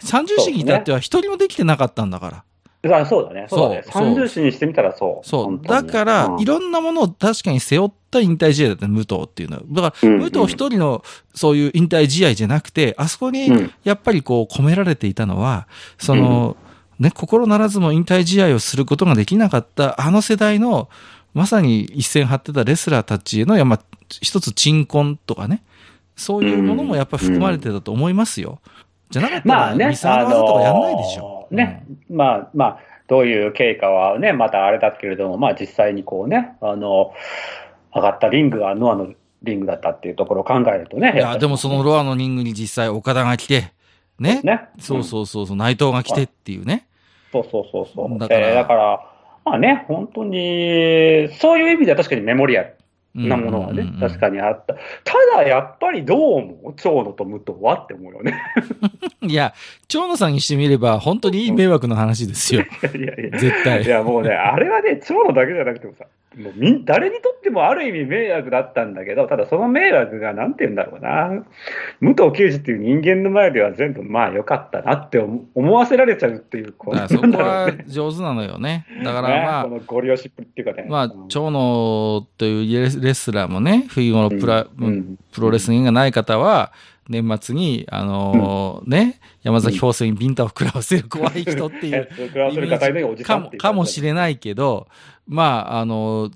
[0.00, 2.44] 三重士に至っては一人もできてなかったんだから。
[2.82, 3.46] あそうだね。
[3.50, 3.82] そうだね。
[3.86, 5.28] 三重視にしてみたらそう。
[5.28, 5.60] そう。
[5.62, 9.62] だから、うんいろんなものを確かに背負った引退試合だったね、武藤っていうのは。
[9.68, 16.56] だから、うん武藤一人のそういう引退試合じゃなくて、あそこにうんやっぱりこう込められていたのは、その、
[16.98, 20.88] ね、心ならずも引退試合をすることができなかったあの世代の、
[21.34, 25.62] まさに一線張ってたレスラーたちへの、やまあ、一つ鎮魂とかね、
[26.16, 28.60] そういうものもやっぱ含まれてたと思いますよ。
[29.10, 31.39] じゃなかったら、まあね、ミサの技とかやんないでしょ。
[31.50, 37.12] あのーね、まあまあ、どういう経過はね、またあれだけれども、まあ実際にこうね、あの、
[37.94, 41.12] 上がったリングがノアのリングだったっていうところを考えるとね。
[41.14, 43.72] いや、でもそのロアのリングに実際岡田が来て、
[44.18, 44.40] ね。
[44.44, 44.68] ね。
[44.78, 46.86] そうそうそうそう、内藤が来てっていうね。
[47.32, 48.18] そうそうそうそう。
[48.18, 49.06] だからえーだから、
[49.44, 52.76] まあね、本当に、そういう意味では確かにメモリアル
[53.14, 54.36] なものはね、確かに。
[54.36, 54.74] にあった。
[54.74, 54.80] た
[55.36, 56.74] だ、やっぱりどう思う？
[56.76, 58.40] 長野と武藤はって思うよね。
[59.22, 59.52] いや、
[59.88, 62.62] 長野さんにしてみれば、本当にいい迷惑の話ですよ。
[62.94, 63.38] いやいや。
[63.38, 63.86] 絶対い。
[63.88, 71.44] や、もうね、あれはね、長野だけじゃなくてもさ、もうみん誰にとってもある意味迷惑だったんだけど、ただその迷惑がなんて言うんだろうな。
[72.00, 77.84] 武藤刑事っていう人間の前では全部まあ良かったなって思思わせられちゃうっていう、こなんだろうはね。
[77.88, 78.86] 上手なのよね。
[79.02, 80.86] だからねまあこ、のゴリ押しっぷりっていうかね。
[80.88, 86.72] まあうん、長野というレスラーもね、冬頃プラ、うんプロレスリングがない方は、
[87.10, 92.08] 年末に、あのーね、山崎放送にビンタを食らわせる怖い人っていう
[93.58, 94.86] かもしれないけど、
[95.30, 96.30] まあ、あの、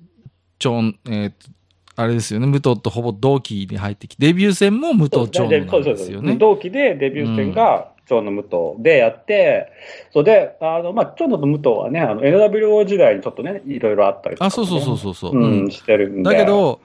[0.59, 1.55] 長、えーと
[1.97, 6.35] あれですよね、武藤とほぼ同期に入ってきて、デビュー戦も武藤長野なんですよね。
[6.35, 9.69] 同期でデビュー戦が長野武藤でやって、
[10.13, 14.47] それで、あの、まあ、長野と武藤はね、あの、NWO 時代にちょっとね、いろいろあったりとか、ね。
[14.49, 15.39] あ、そうそうそうそうそう。
[15.39, 16.23] うん、してるんで。
[16.23, 16.81] だけ、ど、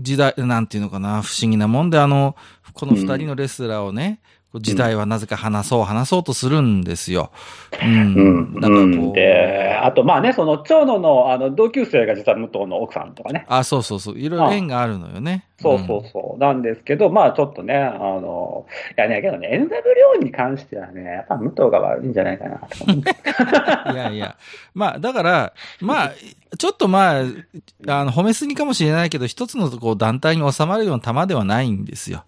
[0.00, 2.34] 時代、なんていうのかな、不思議なもんで、あの、
[2.72, 7.30] この二人のレスラーをね、こう時代はなぜか話そう、話そうとするんですよ。
[7.82, 8.14] うん。
[8.54, 8.60] うん。
[8.60, 13.44] だからこう、うんで、あと、まあね、その、長野の、あの、同級生が実は武藤の奥さんとかね。
[13.48, 14.18] あ、そうそうそう。
[14.18, 15.44] いろいろ縁があるのよね。
[15.60, 16.40] そうそうそう。
[16.40, 22.94] なんですけど、まあちょっとね、あの、いやね、けどね、NWO に関してはね、やっぱ武藤が悪いんじゃないかなと思。
[23.92, 24.36] いやいや。
[24.74, 26.12] まあ、だから、まあ、
[26.56, 27.22] ちょっとまあ、
[27.88, 32.24] あの、褒めすぎかもしれないけど、一つのこう団体に収まるような玉ではないんですよ。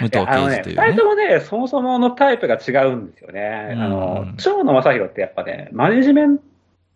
[0.00, 1.06] 武藤刑事というね二人と。
[1.06, 3.70] もね、そもそものタイプが違うんですよね。
[3.72, 6.44] うんあの、長野正宏ってやっぱね、マネジメント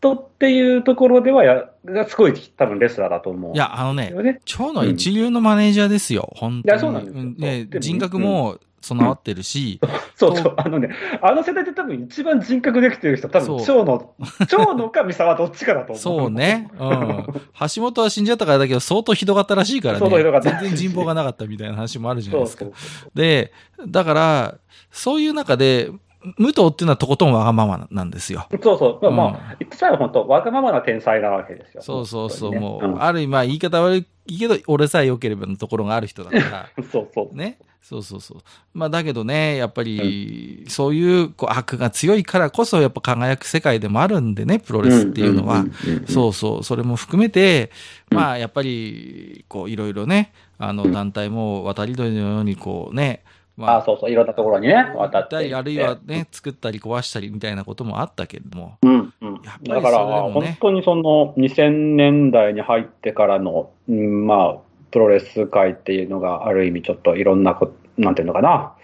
[0.00, 3.54] っていうところではや、がすごい多分レスラーだと思う。
[3.54, 4.40] いや、あのね。
[4.44, 6.72] 超の一流のマネージャーですよ、本当に。
[6.72, 9.80] いやそうなんですよね人格も備わってるし、
[10.14, 14.14] そうそう、あのね、あの世代で多分一番人格できてる人、多分そう長野、
[14.48, 15.96] 長野か三沢どっちかだと思う。
[15.98, 16.70] そうね。
[16.78, 17.26] うん。
[17.74, 20.00] 橋本は死んじゃったからだけど、相当ひどかったらしいからね。
[20.00, 22.64] 相当ひどかった全然人望がなかったみたいな話もあるじゃないですか。
[22.64, 23.52] そうそうで、
[23.88, 24.54] だから、
[24.90, 25.90] そういう中で、
[26.36, 28.48] 武藤っていうのはとことんわがままなんですよ。
[28.62, 29.02] そうそう。
[29.02, 31.82] まあ、うんまあ、言ってしまえば本当、わがままな天才なわけですよ。
[31.82, 32.50] そうそうそう。
[32.52, 36.68] 本もう、当にねある意味、まあ言い方悪いけど、俺さえ良ければのところがある人だから。
[36.76, 37.36] う んそうそう。
[37.36, 37.58] ね。
[37.80, 38.38] そうそうそう。
[38.74, 45.64] まあだけどね、やっぱり、そういうこう悪が強いからこそ、やっぱ輝く世界でもあるんでね、プロレスっていうのは。
[46.08, 47.70] そうそう、それも含めて、
[48.10, 53.22] まあやっぱり、こういろいろね、あの団体も渡り鳥のようにこうね、
[53.58, 55.54] まあそうそう、いろんなところにね、渡っていって。
[55.54, 58.78] あるいはね、作ったり壊したりみたいなこともあったけれども。
[58.82, 64.56] うんうん、やっぱりだから、本当にその2000年代に入ってからの、うん、まあ、
[64.92, 68.74] プロレス界っていうのがある意味ちょっといろんなこ、なんていうのかな。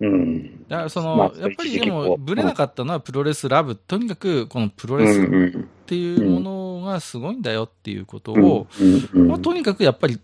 [0.00, 0.66] うん。
[0.66, 3.76] だからその、まあやっぱりでも、うぶれなかったのはプロレスラブ。
[3.76, 10.18] とにかく、このプロうんレスっうんていうものがすごいんだよっていうことうんを、うんうんまあ、とにかくやっぱり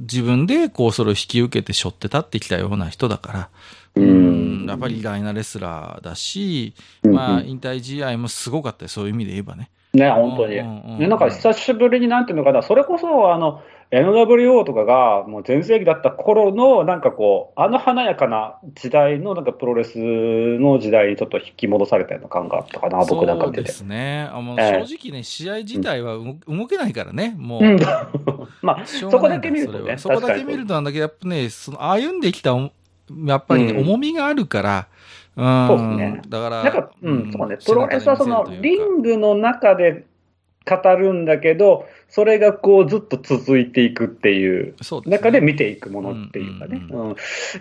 [0.00, 3.48] 自分でこうそれを引き受けて背負って立ってきたような人だから、
[3.96, 9.70] うんやっぱり偉大なレスラーだし、うんまあ、引退試合もすごかったよ、そういう意味で言えばね。
[9.92, 10.58] ね、本当に。
[10.58, 13.62] うんうんうんねなんか久しぶりになんていうのかな、それこそ、あの、
[13.94, 23.70] NWO とかがもう全盛期だった頃の、なんかこう、あの華やかな時代の、なんかプロレスの時代にちょっと引き戻されたような感があったかな、僕なんか見てて。
[23.70, 24.28] そうですね。
[24.32, 27.62] あ正直ね、試合自体は動動けないからね、もう。
[27.62, 27.78] うん、
[28.62, 32.70] まあ、そこだけ見るとね、そこだけ見るとなんだけど、やっぱね、その歩んできたお、
[33.24, 33.78] やっぱりね、うん。
[33.90, 34.88] 重みがあるから、
[35.36, 35.66] うん。
[35.68, 36.22] そうですね。
[36.28, 40.04] だから、なんか、うん、そうね、プロレスはそのリングの中で
[40.66, 44.74] 語るんだけど、それがこうずっと続いていくっていう
[45.06, 46.80] 中で見ていくものっていうかね。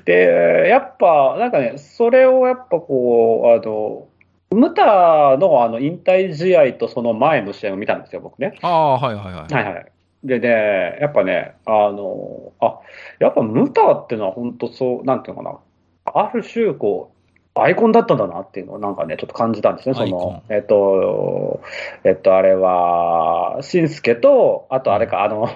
[0.06, 4.08] で、やっぱ、なんかね、それをやっぱこう、あの、
[4.54, 8.58] ムタのあの引退試合とその前の試合を見たんですよ、僕ね。
[8.62, 9.54] ああ、はいはいはい。
[9.54, 9.86] はいはい。
[10.24, 12.80] でね、やっぱね、あの、あ、
[13.20, 15.60] やっぱムタってのは本当そう、なんていうのかな。
[16.06, 17.13] ある種、こう、
[17.56, 19.96] アイコンだったんだなっていうのをなんかね、ちょっと感じたんですね。
[19.96, 21.62] その、えっと、
[22.04, 25.48] えっと、あれは、しんすけと、あとあれか、あの、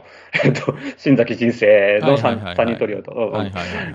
[0.44, 3.14] えっと、新崎人生のはいはいはいはい3人トリオと。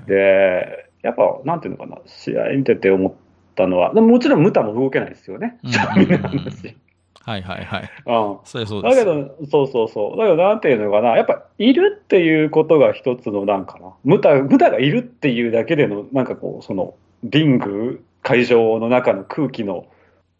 [0.06, 3.12] で、やっぱ、なんていうのかな、試合見てて思っ
[3.54, 5.58] たのは、でももちろんムタも動けないですよね。
[5.62, 6.76] うんみんなの話。
[7.24, 7.82] はいはいはい。
[8.06, 8.38] うん。
[8.44, 8.82] そそう。
[8.82, 10.18] だけど、そうそうそう。
[10.18, 11.16] だけど、なんていうのかな。
[11.16, 13.92] やっぱ、いるっていうことが一つの、なんかな。
[14.02, 19.86] 無駄、無駄がいるっていうだけでの、なんかこう、その、リング、会場の中の空気の、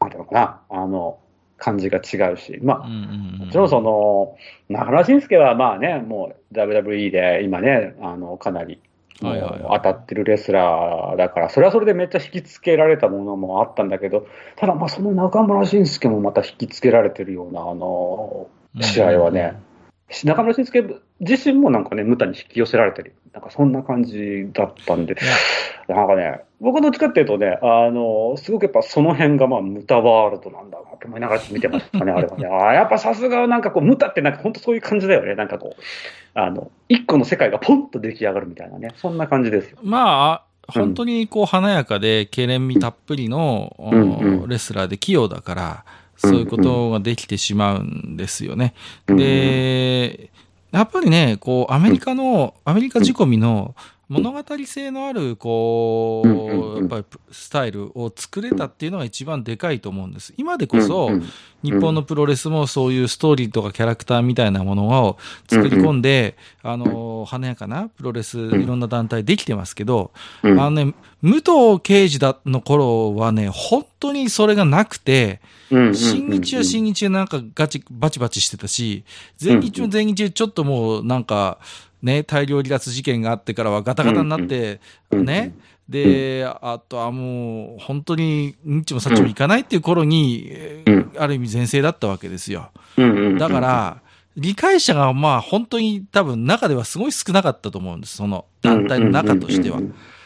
[0.01, 0.61] なんていうのかな？
[0.69, 1.19] あの、
[1.59, 2.59] 感じが違うし。
[2.63, 3.47] まあ、うんうんうん。
[3.47, 4.37] もちろんその、
[4.69, 8.81] 中村慎介はまあね、もう WWE で今ね、あの、かなり、
[9.21, 18.49] 当たってるレスラーだから、それはそれでめっちゃ引きつけられたものもあったんだけど、ただまあその中村慎介もまた引きつけられてるような、あの、
[18.81, 19.55] 試合はね、
[20.25, 20.85] 中村慎介
[21.21, 23.15] 自身もなんかね、ムタに引き寄せられてる。
[23.33, 25.17] なんかそんな感じだったんで、
[25.89, 32.47] なんかね、僕はどっちかっていうとね、あの、すごくやっぱその辺がまあムタワールドなんだなって思いながら見てましたね、 あれはね。
[32.47, 35.35] ああ、やっぱさすがなんかこう、ムタってなんか本当そういう感じだよね。
[35.35, 35.83] なんかこう、
[36.35, 39.79] あの、一個の世界がポンと出来上がるみたいなね、そんな感じですよ。
[39.83, 45.85] まあ、本当にこう華やかで、けれんみたっぷりの、うんうんレスラーで器用だから、
[46.23, 48.75] そういうことができてしまうんですよね。
[49.09, 50.31] うんで、
[50.71, 53.75] やっぱりね、こう、アメリカの、アメリカ仕込みの
[54.13, 60.35] 物語性のある、こう、やっぱりスタイルを作れたっていうのが一番でかいと思うんです。
[60.37, 61.11] 今でこそ、
[61.63, 70.61] 日本のプロレスもそういうストーリーとかキャラクターみたいなものを作り込んで、あの、華やかなプロレス、いろんな団体できてますけど、うん。
[70.61, 79.05] あのね、武藤敬司だの頃はね、本当にそれがなくて、うん新日は新日でなんかガチ、バチバチしてたし、
[79.39, 81.59] 全日も全日でちょっともうなんか、
[82.03, 85.55] ね、大量離脱事件があってからはガタガタになって、うんね。
[85.89, 90.51] で、あとはもう、本当に、日もさっちもいかないっていう頃に、
[91.19, 92.71] ある意味全盛だったわけですよ。
[92.97, 94.03] うんうんうんだから、
[94.37, 98.17] 理解者がまあ本当に多分中ではすごい少なかったと思うんです。
[98.17, 99.81] その団体の中としては。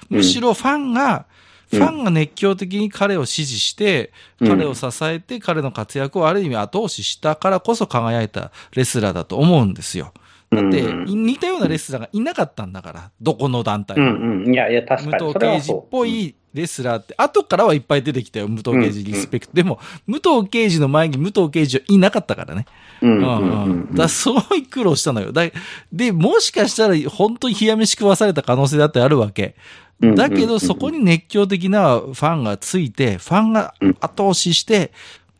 [0.08, 1.26] むしろファンが、
[1.70, 10.12] ファンが熱狂的に彼を支持して、うん彼を支えて、彼の活躍をある意味後押ししたからこそ輝いたレスラーだと思うんですよ。
[10.50, 14.12] だって、うん似たようなレスラーがいなかったんだから、どこの団体うも。
[14.12, 14.54] んうん。
[14.54, 15.24] いやいや、確武かに。
[15.26, 19.54] 藤それは敬司っぽいレスラーって、後からはいっぱい出てきたよ、武藤敬司リスペクト。
[19.54, 22.66] でも、武藤敬司の前に武藤敬司はいなかったからね。
[23.02, 23.88] うんうんうんうん。
[23.90, 25.32] うんだすごい苦労したのよ。
[25.32, 25.42] だ
[25.92, 29.56] で、もしかしたら本当に冷や飯食わされた可能性だってあるわけ。
[30.00, 34.92] うんだけど、そこに熱狂的なファンがついて、ファンが後押しして、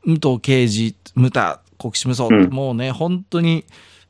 [0.05, 3.64] 武藤敬司、武田、国士無双、うんもうね、本当に、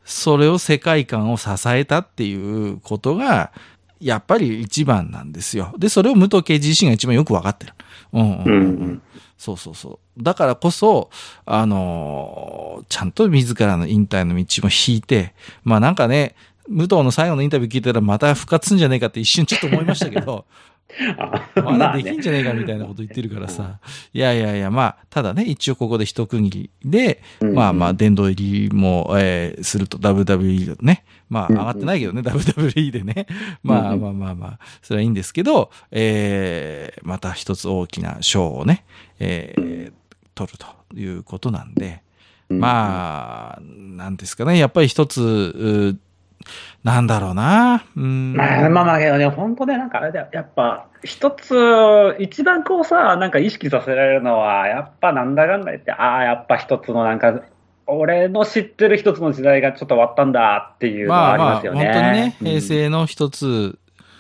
[0.06, 3.52] それを世界観を支えたっていうことが、
[4.00, 5.74] やっぱり一番なんですよ。
[5.78, 7.72] で、それを武藤敬司自身が一番よくわかってる。
[8.12, 8.54] うんうんう
[8.86, 9.02] ん
[9.36, 10.22] そうそうそう。
[10.22, 11.10] だからこそ、
[11.44, 16.34] あのーちゃんと自らの引退の道も引いて、まあなんかね、
[16.68, 20.54] 武藤の最後のインタビュー聞いたらまた復活すんじゃねえかって一瞬ちょっと思いましたけど、あ
[21.56, 23.78] まだできんじゃねえかみたいなこと言ってるからさ。
[24.12, 31.04] いやいやいや、まあ、ただね、一応ここで一区切りで、うんまあまあ、殿堂入りも、えーすると WWE ね。
[31.28, 33.26] まあ、うん上がってないけどね、WWE でね。
[33.62, 38.84] まあうんまあまあまあ、それはいいんですけど、えーまた一つ大きな賞をね、
[39.18, 39.92] えー
[40.34, 42.02] 取るということなんで、
[42.48, 45.98] まあ、なんですかね、やっぱり一つ、う
[46.84, 47.84] なんだろうな。
[47.96, 48.34] うん。
[48.34, 57.40] まあまあまあけどね、本当ね、なんかあれだよ、やっぱ、一つ、一番こうさ、なんか意識させられるのは、やっぱなんだかんだ言って、ああ、やっぱ一つのなんか、
[57.86, 61.84] 俺の知ってる一つの時代がちょっと終わったんだっていうのはありまあまあ、ますよね。
[61.84, 63.78] 本当にね、平成の一つ、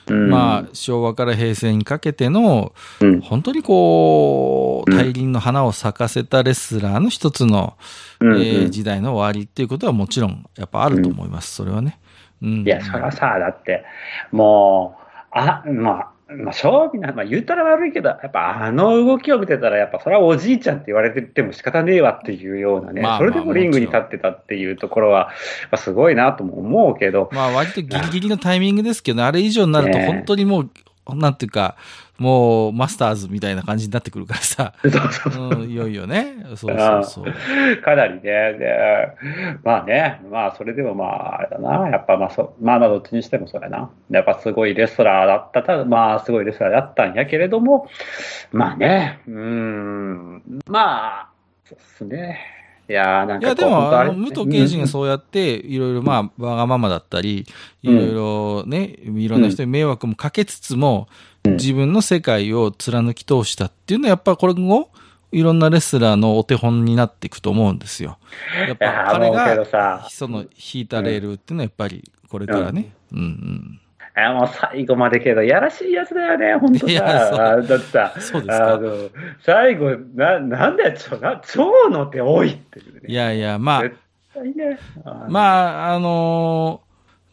[0.08, 7.76] うん、まあ、昭和から平成にかけての、うん本当にこう、うん大輪の花を咲かせたレスラーの一つの、
[8.20, 11.98] うんうんえー時代の終わりっていうことはもちろん、やっぱあると思います、それはね。
[12.42, 12.64] うん。
[12.64, 13.84] いや、それはさ、だって、
[14.32, 30.70] もう、あ、まあ、まあ、正味な、まあ、言ったら悪いけど、やっぱあの動きを見てたら、やっぱそれはおじいちゃんって言われてても仕方ねえわっていうようなね、まあまあそれでもリングに立ってたっていうところは、やっぱすごいなとも思うけど、まあ、割とギリギリのタイミングですけど、あれ以上になると本当にもう、
[31.14, 31.76] なんていうか、
[32.18, 34.72] もう、マスターズみたいな感じになってくるからさ。
[34.82, 36.44] そうそうそううん、いよいよね。
[36.56, 37.82] そうそうそう。
[37.82, 39.08] かなりね、で、
[39.62, 43.90] まあね、まあそれでもまあ、あれだな、やっぱまあそ、まあまあどっちにしてもそうやな。
[44.10, 47.88] やっぱすごいレスラーだった、ただまあすごいレスラーだったんやけれども、
[48.52, 51.28] まあね、うーん、まあ、
[51.64, 52.55] そうっすね。
[52.88, 57.46] いやーなんかいや、でも、あの、武藤敬司がそうやって、いろいろ、まあ、わがままだったり、
[57.82, 61.08] いろいろね、いろんな人に迷惑もかけつつも、
[61.44, 64.90] 自分の世界を貫き通したっていうのは、やっぱこれも、
[65.32, 68.18] いろんなレスラーのお手本になっていくと思うんですよ。
[68.56, 72.94] やっぱ彼が、さ、その、引いたレールっていうのは、やっぱり、これからね。
[73.12, 73.80] うんうん。
[73.82, 73.85] い
[74.20, 77.52] やもう最後までけど、やらしいやつだよね、本当さ。
[77.52, 78.14] あだってさ、
[78.48, 83.00] あの、最後、な、なんだよ、ちょ、な、蝶の手多いっていうね。
[83.06, 83.96] いやいや、まあ、絶
[84.32, 84.78] 対ね。
[85.04, 86.85] あまあ、あのー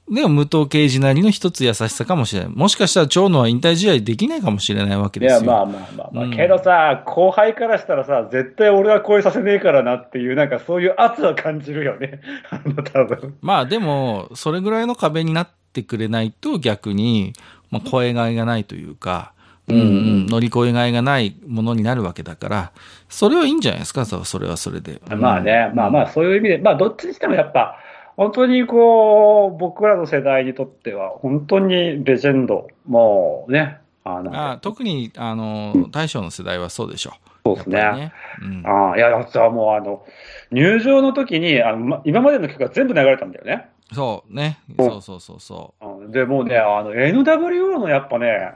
[0.10, 2.50] でも武藤敬司なりの一つ優しさかもしれない。
[2.50, 5.52] もしかしたら長野は引退試合できないかもしれないわけいや、ですよ。
[5.52, 12.20] まあまあまあまあ、うんけどさ、後輩からしたらさ、絶対俺は超えさせねえからなっていう、なんかそういう圧は感じるよね。
[12.52, 13.36] あの、多分。
[13.42, 17.32] まあでも、それぐらいの壁になってくれないと逆に、
[17.72, 19.32] まあ、声がいがないというか、
[19.70, 22.72] うんうん、乗り越えがいがないものになるわけだから、
[23.08, 25.02] それはいいんじゃないですか、そそれはそれで。
[25.16, 27.78] まあね、まあまあ、そういう意味で、まあ、どっちにしてもやっぱ、
[28.16, 37.30] 本当にこう、僕らの世代にとっては、本当にレジェンド、もうね、あの、あ特に、あの、大将の世代はそうでしょう。
[37.46, 37.78] そうですね。
[37.78, 38.14] ね。
[38.42, 38.68] うん。
[38.68, 40.06] ああ、いや、だってさ、もうあの、
[40.52, 43.70] 入場の時に、あの、ま今までの曲が全部流れたんだよね。
[43.92, 44.60] そうね。
[44.78, 48.54] うんそうそうそうそうんで、もうね、あの、NWO のやっぱね、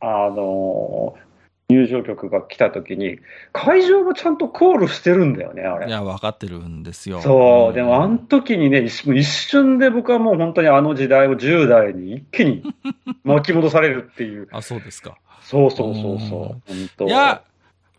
[0.00, 1.14] あの、
[1.70, 3.18] 入場曲が来た時に、
[3.52, 5.88] 会場もちゃんとコールしてるんだよね、あれ。
[5.88, 7.22] いや、分かってるんですよ。
[7.22, 12.62] そう、んでもあの時にね、一一瞬で僕はもう本当にあの時代を10代に一気に
[13.24, 14.48] 巻き戻されるっていう。
[14.52, 15.16] あ、そうですか。
[15.40, 16.38] そうそうそうそう。
[16.38, 16.62] 本
[16.98, 17.42] 当いや、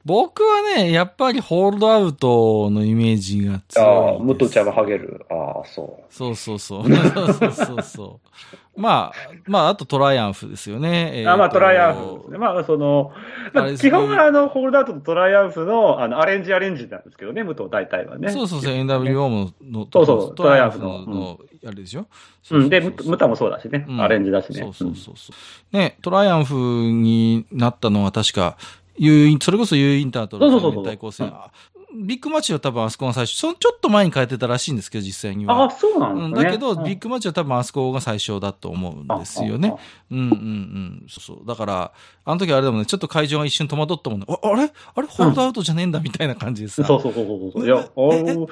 [0.05, 3.79] 僕はね、やっぱりホールドアウトのイメージがあ強いです。
[3.79, 5.25] あ、ムトちゃんがハゲる。
[5.31, 6.13] ああ、そう。
[6.13, 6.83] そうそうそう。
[7.33, 8.79] そうそうそう。
[8.79, 11.23] まあ、まあ、あとトライアンフですよね。
[11.27, 12.37] あまあ、トライアンフですね。
[12.37, 13.13] まあ、その、
[13.53, 18.29] まあ、基本はあの、ホールドアウトとトライアンフの、あの、アレンジアレンジなんですけどね、武藤大体はね。
[18.29, 22.05] そうそうそう、NWO もの、そうそうトライアンフの、あれでしょ？
[22.51, 22.69] うん。
[22.69, 23.85] で、ムムタもそうだしね。
[23.89, 24.59] うんアレンジだしね。
[24.61, 25.33] そうそうそうそ
[25.73, 25.75] う。
[25.75, 28.57] ね、トライアンフになったのは確か、
[28.97, 31.27] ユーイン、それこそユーインターとそうそうそうそう対抗戦。
[31.27, 31.51] あ
[31.97, 35.55] ビッグマッチは多分あそこが最初、そのちょっと前に変えてたらしいんですけど、実際には。
[35.63, 36.25] ああ、そうなんですね。
[36.25, 39.73] うんだけど、うんビッグマッチは多分あそこが最初だと思うんですよね。
[40.11, 41.05] うんうんうん。
[41.07, 41.47] そうそう。
[41.47, 41.91] だから、
[42.25, 44.25] あの時あれでもね、ちょっと会場が一瞬戸惑ったもんね。
[44.29, 44.73] ああれ？
[44.93, 45.07] あれ？
[45.07, 46.83] ホールドアウトじゃねえんだみたいな感じでさ。
[46.83, 47.65] そうそうそうそうそう。
[47.65, 48.47] いや、おええーム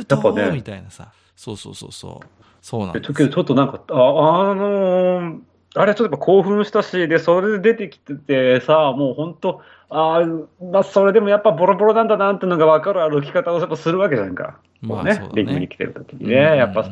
[0.00, 1.12] ートやっぱねみたいなさ。
[1.36, 2.26] そうそうそうそう。
[2.62, 5.38] そうなんですちょっとなんか、あ、あのー
[5.76, 14.58] あれちょっと興奮したし、で、それで出てきててさ、もう本当、あーまあ、それでもやっぱボロボロなんだなっていうのが分かる歩き方をやっぱするわけじゃんか。
[14.82, 16.88] まあそうだねリングに来てる時にね、やっぱ、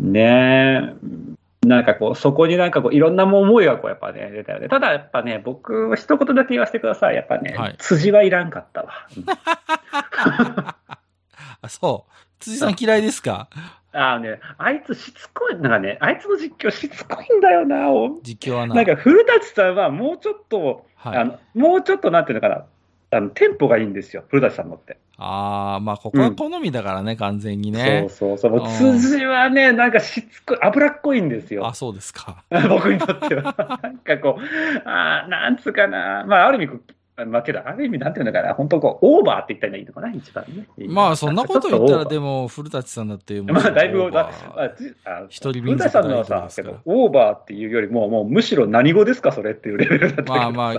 [0.00, 0.20] ね
[1.64, 4.68] え、なんかこう、そこになんかこう、いろんな思いがこう、やっぱね、出たよね。
[4.68, 7.14] ただやっぱね、僕は一言だけ言わせてください。
[7.16, 8.88] やっぱね、はい辻はいらんかったわ。
[9.16, 9.24] う ん
[11.62, 12.12] あ、そう。
[12.40, 13.48] 辻さん嫌いですか？
[13.92, 18.74] あのね、あいつしつこい、なんかね、あいつの実況しつこいんだよな、お実況はな。
[18.74, 22.64] なんか古舘さんはもうちょっと、はいあのもうちょっとなんていうのかな、
[23.10, 24.98] あのテンポがいいんですよ、古舘さんのって。
[25.18, 28.06] ああ、まあ、ここは好みだからね、完全にね。
[28.08, 28.68] そうそうそう、
[28.98, 31.74] 辻はね、なんかしつこい、脂っこいんですよあ、。
[31.74, 32.42] そうですか。
[32.68, 33.80] 僕にとっては。
[33.82, 34.42] なんかこう、
[34.84, 40.66] あーなんつうかな、まあ、ある意味こう、まあけど、ある意味なんていうのかな、本当こう、オーバーって言ったらいいのかな、一番ね。
[40.88, 44.70] まあ、そんなこと言ったら、でも、も、古舘さんだって、まあ、だいぶ、まあ
[45.28, 50.74] 一人古田さんのはさ、けど、オーバーっていうよりも、もうむしろ何語ですか、それっていうレベルだったまあまあ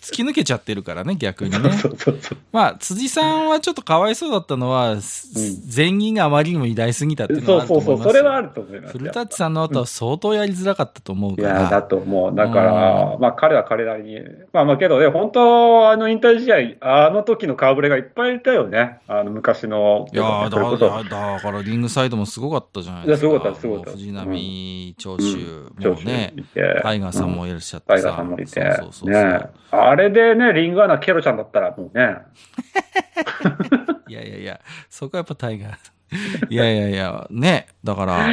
[0.00, 1.70] 突き抜けちゃってるからね、逆にね。
[1.72, 2.38] そうそうそう。
[2.52, 4.96] まあ、辻さんはちょっとかわいそうだったのは、
[5.74, 8.06] 前任があまりにも偉大すぎたっていうのはあそうそうそう。
[8.08, 8.98] それはあると思います。
[8.98, 11.70] 古舘さんの後は相当やりづらかったと思ういや、から。
[11.70, 12.34] だと思う。
[12.34, 14.20] だから、うまあ彼は彼なりに。
[14.52, 19.00] まあまあけどね、本当、あの引退試合、あの時の顔ぶれがいっぱいいたよね。
[19.08, 20.06] あの昔の。
[20.12, 23.28] いやだだだからリングサイドもすごかったじゃないですか。
[23.28, 26.34] すごかったすごかった藤波、長州、もうね
[26.82, 28.08] タイガーさんもいらっしゃってタイさ。
[28.08, 28.76] ガーさんもいて。
[28.80, 32.16] そうそうねあれでね、リングアナケロちゃんだったらもうね。
[34.08, 35.97] いやいやいや、そこはやっぱタイガー。
[36.48, 38.28] いやいやいや、ね、だから、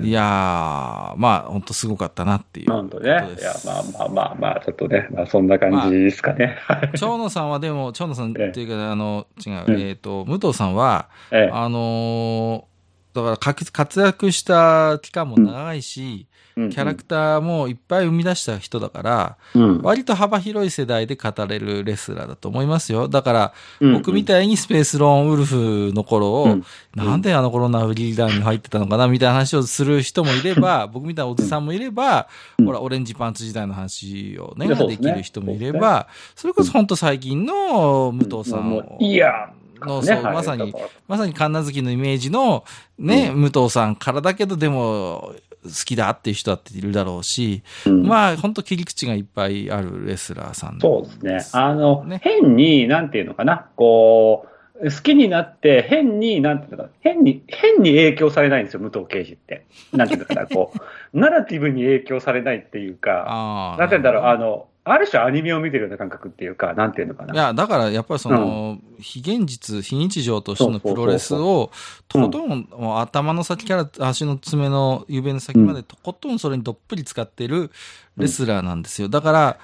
[0.00, 2.68] いやー、まあ、本当すごかったなっていう。
[2.68, 3.08] なんとね。
[3.08, 3.26] いや、
[3.64, 6.58] まあまあまあまあ、ちょっとね、まあそんな感じですかね。
[6.60, 12.70] はい長野さんはでも、長野さんっていうか、あの、違う、うんえっ、と、武藤さんは、ええあのー
[13.12, 16.28] だから活活躍した期間も長いし、
[16.68, 19.82] キャラクターもいっぱい生み出した人だから、うん。
[19.82, 23.08] 割と幅広い世代で語れるレスラーだと思いますよ。
[23.08, 26.64] だから、うん僕みたいにスペースローンウルフの頃を、うん。
[26.94, 32.66] なんであの頃ナウリーダーに入ってたのかなみたいな話をする人もいれば、僕みたいなおじさんもいれば、うん。
[32.66, 39.50] ほら、オレンジパンツ時代の話をね、できる人もいれば、それこそ本当最近の武藤さんもういや
[39.86, 40.74] の、ねそう、はいまさに
[41.08, 42.64] まさに神奈月のイメージの
[42.98, 45.49] ね、武藤さんからだけどでも好
[45.84, 50.78] きだっていう人だっているだろうし、うんまあ本当切り口がいっぱいあるレスラーさん。
[50.80, 51.60] そうですね。
[51.60, 54.50] あの、ね変に、なんていうのかな、こう、
[54.84, 59.66] 好きになって、変に、なんていうのかな、変に、変に影響されないんですよ、武藤敬司って。
[59.92, 60.78] なんていうのかな、こう、
[61.18, 63.76] ナラティブに影響されないっていうか。
[63.78, 67.34] なんていうんだろう、あの、ある種アニメを見てるような感覚っていうか、なんていうのかな。
[67.34, 71.70] いや、だからやっぱりその、非現実、非日常としてのプロレスを、
[72.08, 77.70] とことん、もう頭の先から足の爪の指の先までとことんそれにどっぷり使ってる
[78.16, 79.08] レスラーなんですよ。
[79.08, 79.58] だから、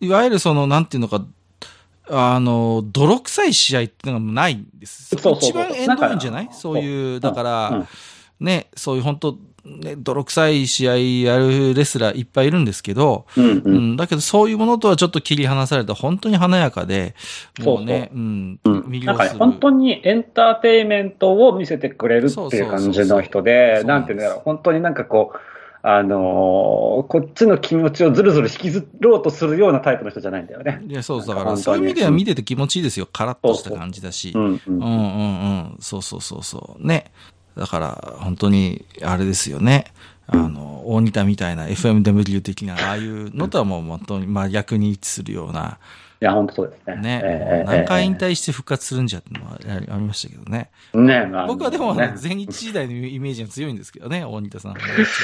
[0.00, 1.24] いわゆるその、なんていうのか、
[2.08, 5.16] あの、泥臭い試合っていうのがないんです。
[5.16, 5.50] そうそうそう。
[5.50, 6.48] 一番エンドインじゃない？
[6.52, 7.88] そういう、うんだから、うん。
[8.40, 10.96] ね、そういう本当ね、泥臭い試合
[11.30, 13.92] やるレスラーいっぱいいるんですけど、うんううん。
[13.92, 17.14] ん、だけどそういうものとはちょっと切り離された本当に華やかで、
[17.60, 19.30] もうね、うん、うん魅なんかね。
[19.38, 25.38] 本当にエンターテインメントを見せてくれるっていう感じの人そうそうそうで、そうなんていうんだろう、本当になんかこう、
[25.82, 30.82] あのーこっちの気持ちをずるずる引きずろうとするようなタイプの人じゃないんだよね。
[30.86, 33.08] いや、そう、だから、そういう意味では見てて気持ちいいですよ。
[33.10, 34.32] カラッとした感じだし。
[34.34, 34.86] うんうんうんうんう
[35.74, 35.76] ん。
[35.80, 36.86] そうそうそうそう。
[36.86, 37.10] ね。
[37.56, 39.86] だから、本当に、あれですよね。
[40.26, 45.78] あの、大仁田みたいな FMW 的な、ああいうのとはもう本当に、まあ逆に位置するような、
[46.22, 46.96] いや、本当そうですね。
[46.96, 50.70] ね、ええ何回引退して復活するんじゃってのはありましたけどね。
[50.92, 54.78] ねまあ僕はでも、ね、全日時代のイメージが強いんですけどね、大仁田さんは。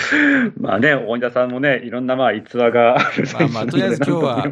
[0.59, 4.47] まあね、大田さんもね、いろんなまあ逸話があるまあまあとりあえず今日は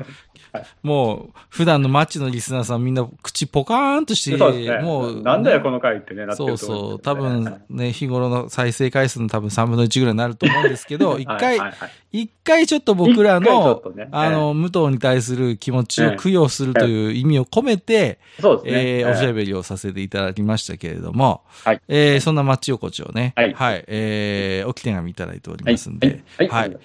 [0.83, 4.79] もう、普段のマッチのリスナーさんみんな口ポカーンとして、ね。
[4.81, 7.01] もう、なんだよ、この回ってね、なってそうそう。
[7.01, 13.83] 多分ね、日頃の再生回数の多分3分の1ぐらいになると思うんですけど、 一回はい、はいはい一回ちょっと僕らの
[14.13, 18.99] あの、武藤に対する気持ちを供養するという意味を込めて、そうですね。
[19.01, 26.49] えーおしゃべべりをさせていただきましたけれども、はいえーそんなマッチ横丁ね、はいえー、おき手紙いただいておりはいますんで、はい。
[26.49, 26.77] ははいい。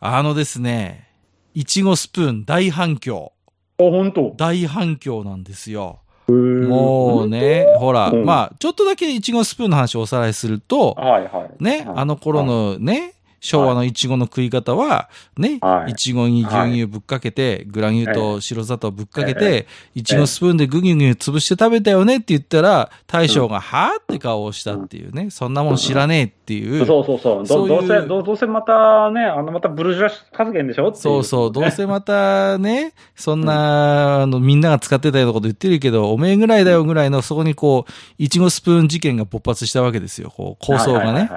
[0.00, 1.06] あのですね、
[1.54, 3.32] いちごスプーン大反響。
[3.78, 6.00] お、本当大反響なんですよ。
[6.26, 11.62] ももうね、ほら、うんまあ、ちょっとだけいちごスプーンの話をおさらいすると、はいはい。
[11.62, 13.14] ね、あの頃のね、
[13.44, 13.92] 昭和のい。
[13.92, 15.92] ちごの食い方は、ねは、い。
[15.92, 27.46] いちごに牛乳ぶっかけて、グラニューと白砂糖ぶっかけえて、いちごスプーンでグニュグニュ潰して食べたよねって言ったら、大将が、はぁって顔をしたっていうね、そんなもん知らねえっていう、そうそうそう。
[27.46, 40.32] どどうせ、どうせまたね、あの、またブルジョア発言でしょっていそうそう、どうねせまたね、 そんな、あの、みんなが使ってたようなこと言ってるけど、おめえぐらいだよぐらいの、そこにこう、いちごスプーン事件が勃発したわけですよ。
[40.34, 41.30] こう、構想がね。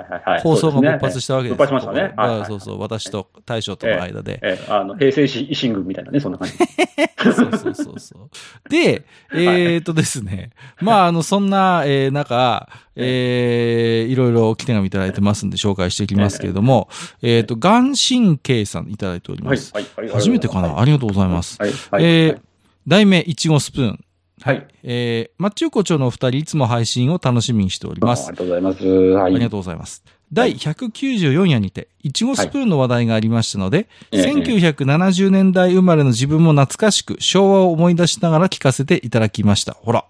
[0.43, 1.65] 構想が勃発したわけですよ。
[1.65, 4.39] 勃発しましたねはいはいそうそう、私と大将との間で。
[4.41, 6.53] ええ、あの、平成維新軍みたいなね、そんな感じ。
[6.57, 8.29] そうそうそうそう。
[8.69, 10.51] で、えーっとですね。
[10.81, 16.89] まあ、あの、そんな、えー、中、えー、いろいろ来てがいただいてますんで紹介していきますけれども、
[17.21, 20.09] えーっと、眼神経さんいただいておりはいます。、はい、はい。
[20.09, 20.79] 初めてかな？
[20.79, 21.57] ありがとうございます。
[21.59, 22.03] はい、はい。
[22.03, 22.39] えー、
[22.87, 23.99] 題名、いちごスプーン。
[24.41, 24.67] はい。
[24.83, 28.37] えー、マッチ横丁のお二人、いつも配信を楽しみにしておりますあり。
[28.37, 28.85] がとうございます。
[28.85, 29.33] はい。
[29.33, 30.03] ありがとうございます。
[30.33, 39.73] 第194夜にて、いちごスプーンの話題がありましたので、ええ1970年代生まれの自分も懐かしく、昭和を思い出しながら聞かせていただきました。
[39.73, 40.05] ほら、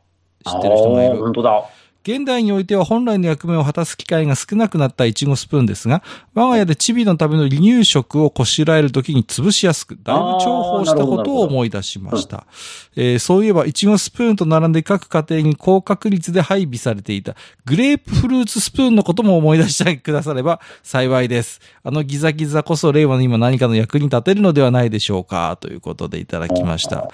[0.45, 1.18] 知ってる人がいる。
[1.18, 1.65] 本当だ。
[2.08, 6.01] 現代においては本来の役目を果たす機会が少なくなったいちごスプーンですが、
[6.34, 12.47] 我が家でチビのための離乳食をこしらえるときに潰しやすく、だいぶ重宝したことを思い出しました。
[12.95, 17.36] えーそういえば、いちごスプーンと並んで各家庭に高確率で配備されていた
[17.66, 21.60] グレープフルーツスプーンのことも思い出してくだされば幸いです。
[21.84, 27.10] あのギザギザこそ令和の今何かの役に立てるのではないでしょうか、ということでいただきました。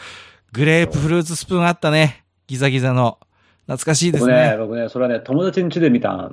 [0.51, 2.23] グレープフルーツスプーンあったね。
[2.45, 3.17] ギザギザの。
[3.67, 4.57] 懐かしいです僕ね、ね。
[4.57, 6.31] 僕ね、それはね、友達ん家で見た。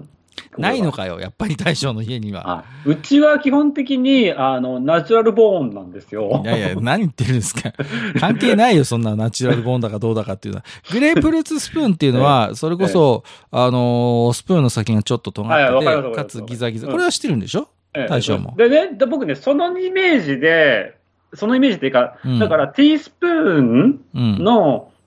[0.59, 2.43] ないのかよ、やっぱり大将の家には。
[2.45, 2.91] はい。
[2.91, 6.47] うちは基本的に、あの、ナチュラルボーンなんですよい。
[6.47, 7.73] やいや、何言ってるんですか。
[8.19, 10.65] 関係ないよ、そんなナチュラルボーンだかどうだかっていうのは。
[10.93, 16.87] グレープフルーツスプーンっていうのは、 それこそ、あのースプーンの先がちょっと尖ってて、かるわかるつギザギザ。
[16.87, 17.69] うんこれは知ってるんでしょ？
[17.95, 20.97] ええ大将もでね、で僕ね、そのイメージで、
[21.35, 23.31] そのイメージっていうか、うんだからティースプー
[23.63, 24.39] ンうん。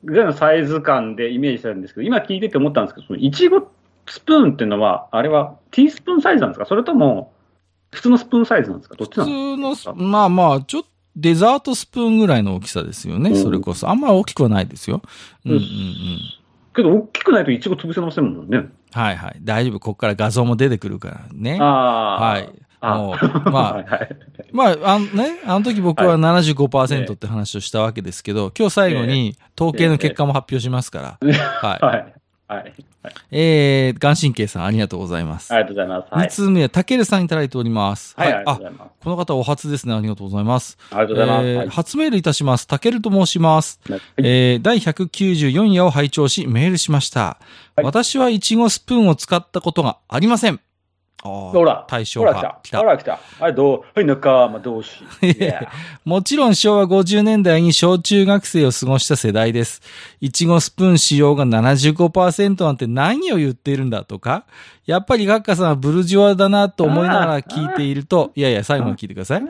[0.04, 3.68] のぐらいのサイズ感でイメージしてるんですけど、今聞いてて思ったんですけど、そのいちご
[4.08, 6.66] スプーンっていうのは、あれはティースプーンサイズなんですか？
[6.66, 7.34] それとも、
[7.92, 8.96] 普通のスプーンサイズなんですか？
[8.96, 9.94] どっち普なんですか？
[9.94, 13.88] 通のス、まあまあ、ちょっと、デザートスプーンぐらいの大きさですよね、うんそれこそ。
[13.88, 15.04] あんま大きくはないですよ。
[15.46, 15.64] うんうんうん。
[16.76, 18.66] けど、大きくないといちご潰せませんもんね。
[18.94, 19.38] はいはい。
[19.42, 19.80] 大丈夫。
[19.80, 21.60] ここから画像も出てくるからね。
[21.62, 22.20] ああ。
[22.20, 22.50] はい。
[22.86, 24.00] あもう、まあ。
[24.52, 31.32] まあ、あのね、あの時僕は75%って話をしたわけですけど、今日最後に統計の結果も発表しますから。
[31.62, 31.86] はい。
[31.86, 32.14] はい。
[32.48, 32.74] はい。
[33.32, 35.52] えー、眼神経さんありがとうございます。
[35.54, 36.14] ありがとうございます。
[36.14, 36.28] はい。
[36.28, 38.14] 二通目は、たけるさんいただいております。
[38.18, 38.92] はい、ありがとうあご、ざいます。
[39.02, 39.94] この方お初ですね。
[39.96, 40.78] ありがとうございます。
[40.92, 41.48] ありがとうございます。
[41.48, 42.68] えーはい初メールいたします。
[42.68, 43.80] たけると申します。
[43.90, 47.22] はいえー第194夜を拝聴しメールしました。
[47.22, 47.38] は
[47.82, 50.60] い私はいちごスプーンを使ったことがありません。
[51.24, 52.60] ほら、対象ほら来派。
[52.70, 52.78] た。
[52.80, 53.20] ほら来た。
[53.40, 53.84] はい、どう？
[53.96, 55.04] はい、仲間同士。
[56.04, 59.82] もちろん昭和50年代に小中学生を過ごした世代です。
[60.20, 64.44] いちごスプーン使用が75%なんて何を言っているんだとか、
[64.86, 69.44] やっぱりガッカさんはブルジョアだなと思いながら聞いていると、いやいや、最後まで聞いてください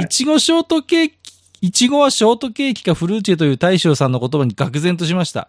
[0.00, 1.14] いちごショートケーキ、
[1.62, 5.46] いちごはショートケーキかフルーチェという大将さんの言葉に愕然としました。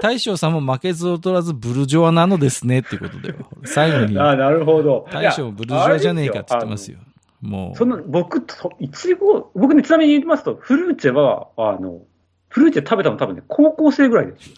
[0.00, 3.34] 大将さんも負けず劣らずブルジョアなのですねっていうことで、
[3.64, 5.06] 最後にあなるほど。
[5.12, 6.98] 大将もブルジョアじゃねえかって言ってますよ。
[6.98, 7.04] よ。
[7.42, 7.76] もう。
[7.76, 12.02] その、僕と、いちご、僕ね、ちなみに言いますと、フルーチェは、あの、
[12.48, 14.56] フルーチェ食べたの多分ね、高校生ぐらいですよ。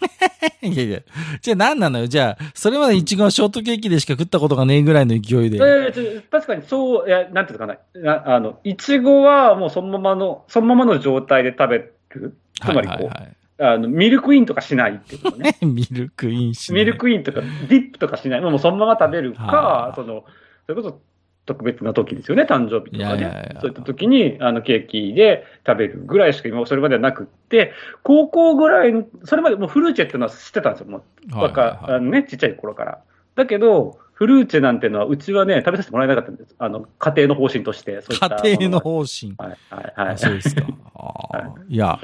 [0.62, 1.00] いやいや。
[1.42, 2.06] じゃあ何なのよ？
[2.06, 5.58] じゃあ、それまでいちごはショートケーキでしか食ったことがねえぐらいの勢いで。
[5.58, 8.00] えーちょ確かにそう、いや、なんていうのかな。
[8.00, 12.34] なあの、いちごはもうそのままの、そのままの状態で食べる。
[12.60, 13.36] つまりこう、はいはいはい。
[13.62, 15.56] あの、ミルクインとかしないってことね。
[15.62, 18.40] ミルクインしないミルクインとか、ディップとかしない。
[18.40, 20.24] もうそのまま食べるはあ、かその、
[20.66, 21.00] それこそ
[21.46, 23.30] 特別な時ですよね、誕生日とかいやいやいや。
[23.30, 31.00] ねそういった時に、あの、ケーキで食べるぐらいしか今、それまではなくって、高校ぐらいの、それまでもうフルーチェっていうのは知ってたんですよ、もう。
[31.34, 32.98] はいはい若はいあのね、ちっちゃい頃から。
[33.36, 36.54] だけど、フルーチェなんていうのは、うちはね、食べさせてもらえなかったんです。
[36.58, 38.00] あの、家庭の方針として。
[38.02, 39.34] そういった家庭のも方針。
[39.38, 40.14] はい、はい、はい。
[40.14, 40.66] あそうですか。
[40.94, 41.98] あーいや、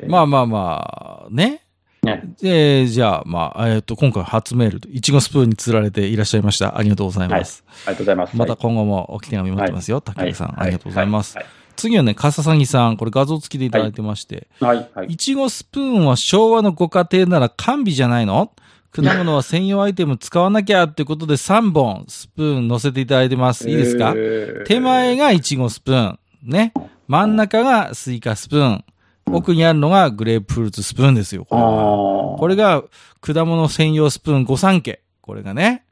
[0.00, 1.62] えまあまあまあ、ね。
[2.02, 6.76] ねえーじゃあ、まあ、えっ、と、今回初メール、いちごスプーンに釣られていらっしゃいました。
[6.76, 7.64] ありがとうございます。
[7.86, 8.36] ありがとうございます。
[8.36, 10.00] また今後も置き手紙待ってますよ。
[10.00, 11.36] 竹内さん、ありがとうございます。
[11.36, 11.46] はい。
[11.76, 14.90] 次はね、かささぎさん、これ画像付きでいただいてまして、はい、はい。
[14.94, 18.52] はいいちごスプーンは昭和のご家庭なら完備じゃないの？
[18.94, 23.68] 果物は専用アイテム使わなきゃってことで3本スプーン乗せていただいてます。
[23.68, 26.18] いいですか、えー手前がいちごスプーン。
[26.44, 26.72] ね。
[27.08, 28.84] 真ん中がスイカスプーン。
[29.32, 31.44] 奥にあるのがグレープフルーツスプーンですよ。
[31.46, 32.38] これ。
[32.38, 32.82] これが
[33.20, 35.00] 果物専用スプーン5三家。
[35.20, 35.84] これがね。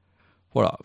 [0.50, 0.78] ほら、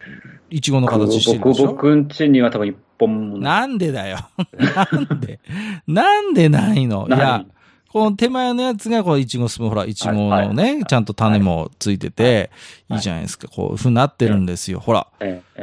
[0.51, 1.67] いちごの形してるでしょ？
[1.67, 3.61] 僕、僕んちには多分一本もない。
[3.61, 4.19] なんでだよ。
[4.77, 5.39] なんで
[5.87, 7.07] なんでないの？
[7.07, 7.51] いや何、
[7.95, 12.51] この手前のやつがこのいちごスプーン、ほら、いちごのね、ちゃんと種もついてて、
[12.91, 13.47] いいじゃないですか。
[13.47, 14.81] こういう風になってるんですよ。
[14.81, 15.07] ほら。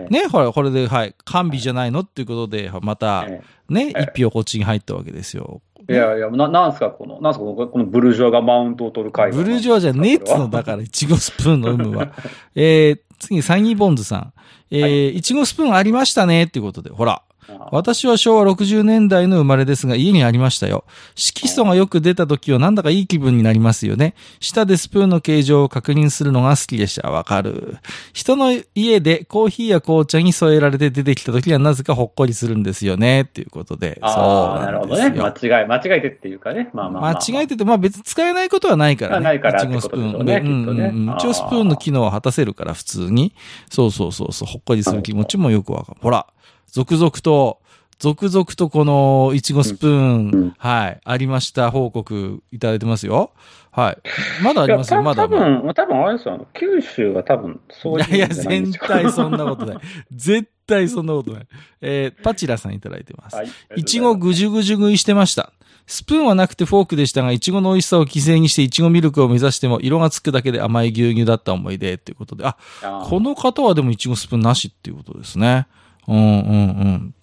[0.09, 5.61] ね、ほら、これで、はい、完備じゃないのっていうことで、また、えね、ええ一票こっちに入ったわけですよ。
[5.87, 12.15] えいやいや、な、なんすか、この、なんすか、このこのブルジョアがマウントを取る会話ブルジョアじゃねえっつの、だから、いちごスプーンの有無は。
[12.57, 14.33] えー、次、サニーボンズさん。
[14.71, 17.21] えー、いちごスプーンありましたねっていうことで、ほら。
[17.67, 20.85] あ私は昭和60年代の生まれですが、家にありましたよ。
[21.15, 24.15] 色素がよく出た時はなんだかいい気分になりますよね。
[24.41, 27.11] 舌でスプーンの形状を確認するのが好きでした。
[27.11, 27.77] わかる。
[28.13, 33.23] 人の家でコーヒーや紅茶に添えられて出てきた時はなぜかほっこりするんですよね。
[33.23, 33.99] っていうことで。
[34.03, 35.11] そうあー、なるほどね。
[35.11, 36.71] 間違い、間違えてっていうかね。
[36.73, 39.25] まあまあまあ、間違えてて、まあ別に使えないことはないからね。
[39.25, 43.35] ないからいちごスプーンねうんうん一応スプーンの機能は果たせるから、普通に。
[43.71, 44.49] そうそうそうそう。
[44.49, 45.99] ほっこりする気持ちもよくわかる。
[46.03, 46.27] ほら、
[46.73, 47.61] 続々と、
[47.99, 53.33] 続々とこのいちごスプーン、うんはい、ありました報告いただいてますよ。
[53.71, 53.99] はい。
[54.43, 55.29] まだありますよ、たまだ多。
[55.29, 56.47] 分、多分あれですよ。
[56.55, 58.17] 九州は多分、そういう。
[58.17, 59.77] いやいや、絶対そんなことない。
[60.11, 61.47] 絶対そんなことない。
[61.83, 63.37] えーパチラさんいただいてます。
[63.37, 63.49] はい。
[63.77, 65.53] いちごぐじゅぐじゅ食いしてました。
[65.87, 72.47] スプーンはなくてフォークでしたが、いちごの美味しさを犠牲にしていちごミルクを目指しても色がつくだけで甘い牛乳だった思い出っていうことで。
[72.47, 75.67] あ、あーこの方はでもいちごスプーンなしっていうことですね。
[76.09, 76.25] うんうんう
[76.85, 77.15] ん。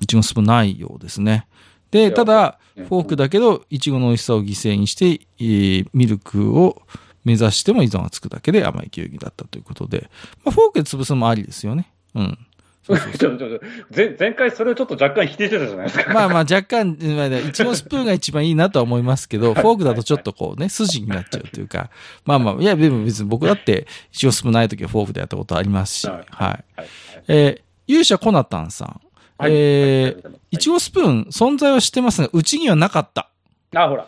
[0.00, 1.46] いちごスプーンないようですね。
[1.90, 6.80] で、やただ、ねフォークだけど、いちごの美味しさを犠牲にして、えーミルクを
[7.24, 10.08] 目指しても色がつくだけで甘い牛乳だったということで、
[10.44, 11.90] まあ、フォークで潰すのもありですよね。
[12.14, 12.38] うん。
[12.84, 13.60] そうそう ちょちょちょ
[13.94, 16.14] 前前回それをちょっと若干否定してたじゃないですか。
[16.14, 21.90] まあまあ若干、まあいちごスプーンが一番いいなとは思いますけど、フォークだとちょっとこうね、筋になっちゃうというか、
[22.24, 26.30] まあまあ、いや、でも別に僕だって、いちごスプーンない時はフォークでやったことありますし、ははいい。
[26.30, 26.54] は
[26.84, 26.88] い
[27.28, 29.00] えー勇者コナタンさん。
[29.38, 33.30] はいえー、いちごスプーン存在は知ってますが、うちにはなかった。
[33.74, 34.06] あ、ほら。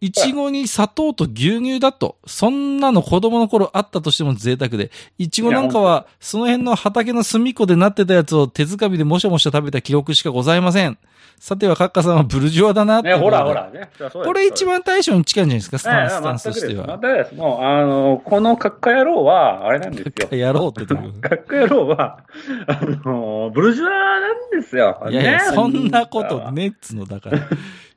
[0.00, 10.98] いちごに砂糖と牛乳だと、そんなの子供の頃あったとしても贅沢で、いちごなんかは、その辺の畑の隅っこでなってたやつを手づかみでもしゃもしゃ食べた記録しかございません。
[11.38, 13.90] さては、カッカさんはブルジョアだなってね、ほらほらね。
[14.12, 16.52] これ一番対象に近いんじゃないですか、スタンス、スタンスと。
[16.52, 16.86] しては。
[16.86, 17.34] 全くです。
[17.34, 20.36] もう、あの、このカッカ野郎は、あれなんですよ。
[20.36, 22.20] やろうってとこカッカ野郎は、
[22.66, 24.98] あの、ブルジョアなんですよ。
[25.10, 27.38] いやいや、ねそんなことねっつの、だから。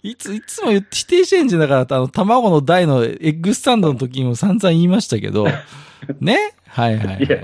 [0.02, 1.62] いつ、いつも言って否定してんじゃん。
[1.62, 5.48] だから、あの、卵の台のエッグスタンドの時にも散々言いましたけど、
[6.22, 6.54] ね？
[6.68, 7.38] はいはい、はいいや、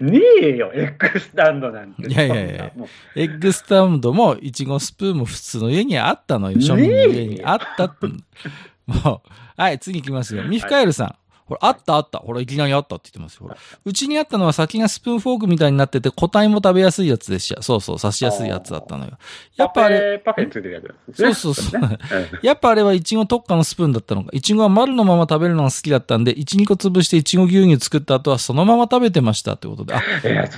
[0.00, 2.06] ねえよ、エッグスタンドなんて。
[2.08, 2.72] いやいやいや
[3.16, 6.58] エッグスタンドも、いちごスプーンも普通の家にあったのよ。
[6.58, 8.06] 庶民の家にあったって。
[8.86, 10.44] もう、はい、次行きますよ。
[10.44, 11.14] ミフカエルさん。
[11.46, 12.18] ほら、あったあった。
[12.18, 13.44] ほら、いきなりあったって言ってますよ。
[13.44, 13.56] ほら。
[13.84, 17.62] うちにあったのは先がスプーンフォークみたいになってて、個体も食べやすいやつでした。
[17.62, 19.12] そうそう、刺しやすいやつだったのよ。
[19.56, 21.34] やっぱあれ、パフェ、ついてるやつですね。
[21.34, 21.80] そうそうそう。
[21.82, 21.98] うん
[22.42, 24.30] やっぱあれはイチゴ特化のスプーンだったのか。
[24.32, 29.94] イチゴは丸のまま食べるのが好きだったんで、1、2個潰してイチゴ牛乳作った後はそのまま食べてましたってことで。
[29.94, 30.02] あ、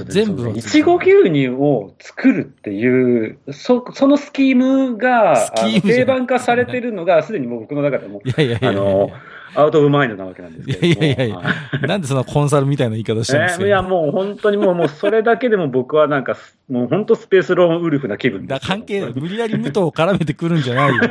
[0.07, 9.11] 全部いちご牛乳を作るっていう、そ、そのスキームが、定番化されてるのが、すでにもう僕の中でも、いやいやいやいやあの、
[9.55, 11.07] out of mind なわけなんですけれども。
[11.07, 16.36] いやいやいやなんでそんなコンサルみたいな言い方してるんですか、えーいや、もう本当にもう、もうそれだけでも僕はなんか、
[16.68, 19.12] もう本当スペースローンウルフな気分だ関係ない。
[19.14, 21.03] 無理やり武藤を絡めてくるんじゃないよ。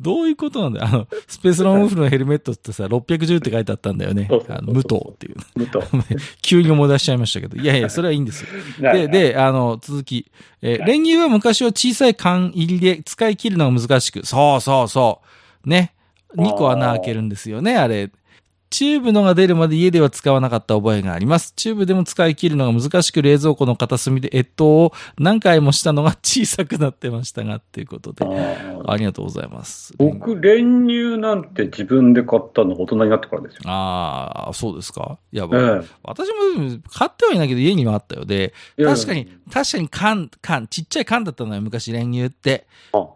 [0.00, 0.86] どういうことなんだよ。
[0.86, 4.38] あの、スペースローンウルフのヘルメットってさ、610って書いてあったんだよね武
[4.74, 5.36] 藤っていう。
[5.56, 5.82] 武藤。
[6.42, 7.56] 急に思い出しちゃいましたけど。
[7.56, 8.92] いやいや、それはいいんですよ。
[8.92, 10.30] で、で、あの、続き。
[10.62, 15.20] えー練乳は昔は小さい缶入りで使い切るのが難しく、そうそうそ
[15.66, 15.68] う。
[15.68, 15.94] ね。
[16.36, 18.10] 2個穴開けるんですよね、あれ。
[18.72, 21.52] チューブのが出るまで家では使わなかった覚えがあります。
[21.56, 28.24] チューブでも使い切るのが難しく冷蔵庫の片隅で越冬を何回もしたのが 小さくなってましたが、っていうことで。
[28.86, 29.92] ありがとうございます。
[29.98, 33.62] 僕、練乳なんて自分で買ったの大人になってからですよ。
[33.64, 35.18] ああ、そうですか？
[35.32, 36.34] いや、え私も
[36.92, 42.68] 買ってはいないけど家にはあったよで、確かに、確かに缶、缶、ちっちゃい缶だったのよ、昔練乳って。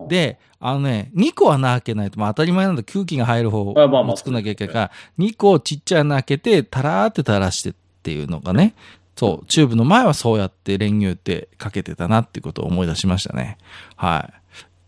[0.08, 8.74] で、あのね、2個穴開けないと、まあ当たり前なんだ空気が入る方を作んなきゃいけないから、2個ちっちゃい穴開けて、たらーって垂らしてっていうのがね、
[9.14, 13.58] そう、チューブの前はそうやって練乳ってかけてたなっていうことを思い出しましたね。
[13.96, 14.44] はい。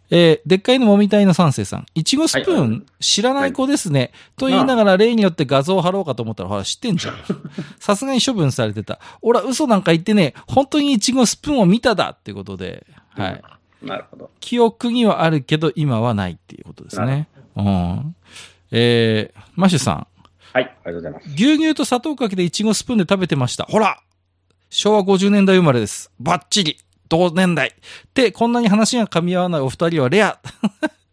[0.08, 1.86] えーでっかいのもみたいな三世さん。
[1.94, 4.12] いちごスプーン、はい知らない子ですね。
[4.38, 7.14] と言いながら例によって画像を貼ろうかと思ったら、ほら、知ってんじゃん。
[7.78, 8.98] さすがに処分されてた。
[9.20, 13.42] 俺は嘘なんか言ってね、本当にいちごスプーンを見ただってことで、はい。
[13.82, 14.30] なるほど。
[14.40, 17.28] 記憶にはあるけど、今はないっていうことですね。
[17.56, 18.16] うん。
[18.70, 20.06] えー、マッシュさん。
[20.52, 21.28] はい、ありがとうございます。
[21.34, 23.64] 牛乳と砂糖かけていちごスプーンで食べてました。
[23.64, 24.00] ほら
[24.70, 26.10] 昭和50年代生まれです。
[26.18, 27.74] バッチリ同年代
[28.14, 30.38] で、こんなに話が噛み合わないお二人はレア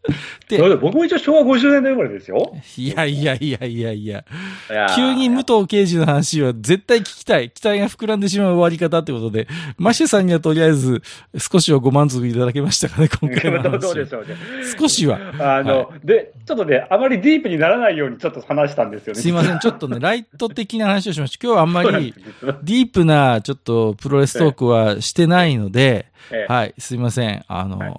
[0.49, 2.53] で僕も一応昭和50年代生まれですよ。
[2.77, 4.23] いやいやいやいやいや。
[4.69, 7.49] いやー急に武藤刑事の話は絶対聞きたい。
[7.49, 9.47] 期待が膨らんでしまう終わり方ってことで、
[9.77, 11.01] マッシュさんにはとりあえず
[11.37, 13.79] 少しはご満足いただけましたかね、 今回の話。
[13.79, 14.35] どうでしょうね。
[14.77, 15.19] 少しは。
[15.39, 19.21] あの、で、ちょっとね、あまりディープにならないようにちょっと話したんですよね。
[19.21, 21.45] すいません、ちょっとね、ライト的な話をしました。
[21.45, 22.13] 今日はあんまり
[22.63, 27.43] ディープな、ちょっとプロレストークはしてないので、ええはい、すいません。
[27.47, 27.93] あの、はい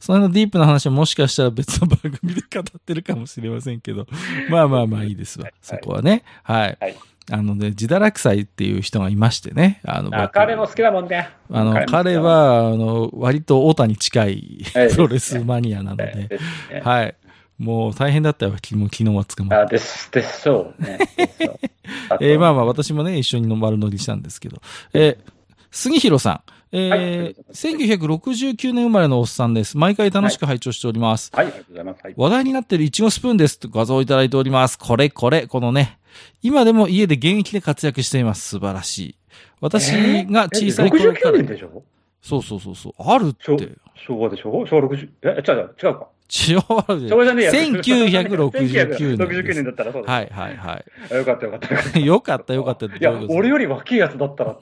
[0.00, 4.06] そのディープな話はもしかしたら別の番組で語ってるかもしれませんけど、
[4.50, 5.44] まあまあまあいいですわ。
[5.44, 6.22] はいそこはね。
[6.42, 6.78] はい。
[6.80, 6.96] はい
[7.32, 9.80] あのね、自堕落祭っていう人がいましてね。
[9.84, 11.28] あの、彼も好きだもんね。
[11.48, 16.44] あの、彼、は、あの、割と太田に近いはいプロレスマニアなのええで、です
[16.74, 17.14] ねはい。
[17.56, 20.98] もう大変だったよ、昨日昨日は捕まってあです、でしょうね。
[21.18, 24.60] う えーまあまあ私もね、一緒に丸乗りしたんですけど。
[24.92, 25.32] えー
[25.72, 26.40] 杉弘さん。
[26.72, 29.76] えー1969年生まれのおっさんです。
[29.76, 31.30] 毎回楽しく拝聴しております。
[31.34, 32.00] はい、ありがとうございます。
[32.04, 32.14] はい。
[32.16, 34.78] 話題になっているいちごスプーンですと画像をいただいております。
[34.78, 35.98] これこれ、このね。
[36.42, 38.48] 今でも家で現役で活躍しています。
[38.48, 39.14] 素晴らしい。
[39.60, 39.92] 私
[40.26, 41.82] が小さい頃か69ら年、でしょ？
[42.22, 43.68] そうそうそうそう、あるっ昭て。
[44.06, 44.66] 昭和でしょ？
[44.66, 46.08] 昭和60、え、違う違う、違うか。
[46.30, 47.52] 昭和じゃねえや。
[47.52, 50.12] 1969年1969です年だったらそうだ。
[50.12, 51.98] はいはいはあよかったよかったよかった。
[51.98, 52.06] い。
[52.06, 52.86] よかったよかった。
[52.86, 54.56] いや、俺より若いやつだったら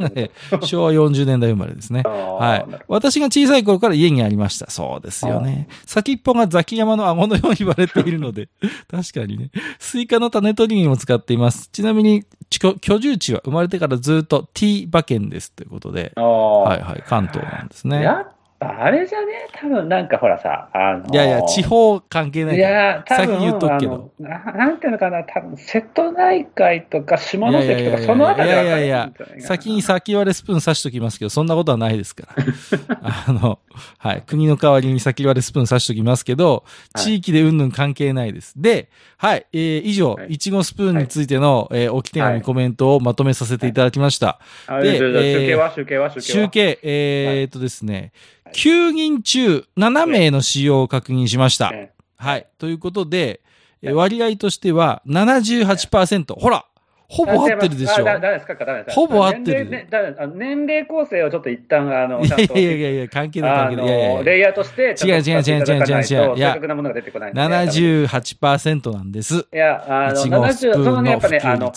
[0.63, 2.03] 昭和40年代生まれですね。
[2.09, 2.67] ははい。
[2.89, 4.71] 私が小さい頃から家にありました。
[4.71, 5.69] そうですよね。
[5.85, 8.49] 先っぽがザキヤマの顎のように言われているので、
[8.91, 9.51] 確かにね。
[9.79, 11.69] スイカの種取りにも使っています。
[11.71, 16.13] ちなみに、い居住地は生まれてからずっと T 馬県ですということで。
[16.17, 18.03] はいはい、関東なんですね。
[18.03, 19.47] やっぱあれじゃね？
[19.53, 22.75] 多分なんかほらさ、あのーいやいや、地方関係ないいから。
[22.75, 24.11] や、多分先言っとくけど。
[24.19, 32.45] あのななんていうのかな、多分瀬戸内海とか下関とか、そのあたりいやいやいや先に先割れスプーン刺しときますけど、そんなことはないですから。
[33.29, 33.61] あの、
[33.99, 34.23] はい。
[34.27, 38.55] 国の代わりに先割れスプーン刺しときますけど、はい地域でうんぬん関係ないです。
[38.57, 38.89] で、
[39.19, 39.47] はい。
[39.53, 44.41] えー以上、はいいちごスプーンについての、えー置き手紙、はいコメントをまとめさせていただきました。
[44.67, 48.13] であじゃあじゃあえー集計は集計は集計は集計、えはいーっとですね、
[48.45, 51.71] はい9人中7名の使用を確認しました。
[51.73, 52.47] えはい。
[52.59, 53.41] ということで、
[53.83, 56.35] えー割合としては78%。
[56.35, 56.65] ほら
[57.11, 58.05] ほぼ合ってるでしょ
[58.91, 59.89] ほぼ合ってる
[60.35, 63.87] 年齢,、構成をちょっと一旦、あの、 いやいやいやいや、関係ない関あ係ない。
[63.87, 69.47] いやいやいやの、レイヤーとして、違う違う違う違う違う違う正確なものが出てこないんで78%なんです。
[69.55, 71.73] いや、あの、いちごスプ70、そのね、やっぱね、あの。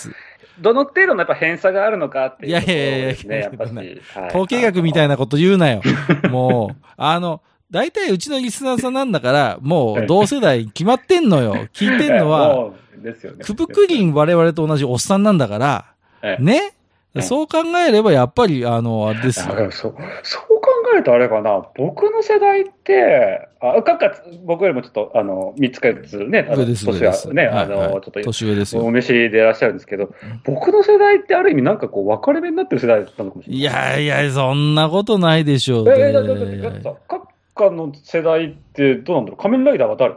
[0.62, 3.74] どの程度のやっぱ偏差があるのかっていうね、いやいやいややっぱし。
[3.74, 5.82] はい統計学みたいなこと言うなよ。
[6.30, 11.68] もう、あの、大体うちのリスナーさんなんだから、もう同世代決まってんのよ。
[11.74, 13.44] 聞いてんのは、ですよね。
[13.44, 15.86] クブクリン我々と同じおっさんなんだから、
[16.22, 16.74] ええね？
[17.14, 19.56] えそう考えればやっぱり、あの、あれですよ。
[19.72, 20.61] そうそう考
[20.94, 24.12] えるとあれかな、僕の世代って、あかっか
[24.46, 27.34] 僕よりもちょっと、あの、3つか4つね、年はです。
[27.34, 27.90] ね、はいあの、はい。
[27.92, 28.84] ちょっと、年上ですよ。
[28.84, 30.14] お召しでいらっしゃるんですけど、
[30.46, 33.62] 僕の世代ってある意味なんかこう、分かれ目になってる世代だったのかもしれない。
[33.62, 35.90] いやいや、そんなことないでしょう。
[35.90, 37.22] えー、だってさ、カッ
[37.56, 39.42] カの世代ってどうなんだろう。
[39.42, 40.16] 仮面ライダーは誰？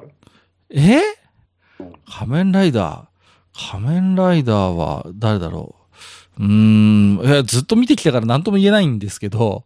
[0.70, 1.00] え？
[1.80, 1.92] うん。
[2.08, 3.70] 仮面ライダー？
[3.72, 5.76] 仮面ライダーは誰だろ
[6.38, 6.42] う？
[6.42, 9.64] うーん、ずっと見てきたから何とも言えないんですけど、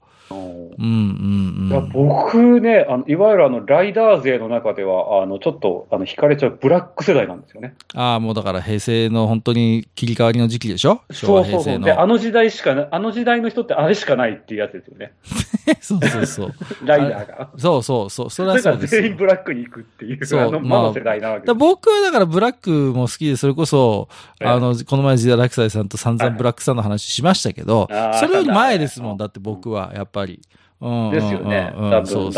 [0.79, 1.89] うんうんいやうん。
[1.91, 7.75] 僕ねあの、いわゆるあのライダー勢の中では、あのちょっとあの惹かれちゃうブラック世代なんですよね。
[7.95, 11.01] ああ、もうだから平成の本当に切り替わりの時期でしょ？
[11.11, 12.07] 昭そうそう和平成そうで、あの。
[12.09, 15.13] の時代しかな、あの時代の人ってあれしかないっていうやつですよね、
[15.81, 16.55] そうそうそう。
[16.85, 17.51] ライダーが。
[17.57, 18.31] そうそうそう。
[18.31, 19.03] それはそうですよ。
[19.03, 21.77] 全員ブラックに行くっていう、そうあの、まあ魔の世代なわけだからです。
[21.77, 24.09] 僕はだからブラックも好きで、それこそ、
[24.41, 27.89] ええあの、この前ジダラクサイさんと散々ブラックさんの話しましたけど
[28.21, 30.41] それより前ですもん、だって僕は、やっぱり。
[30.81, 31.11] うん。
[31.11, 31.73] ですよね。
[31.75, 32.33] 多分、だからそ、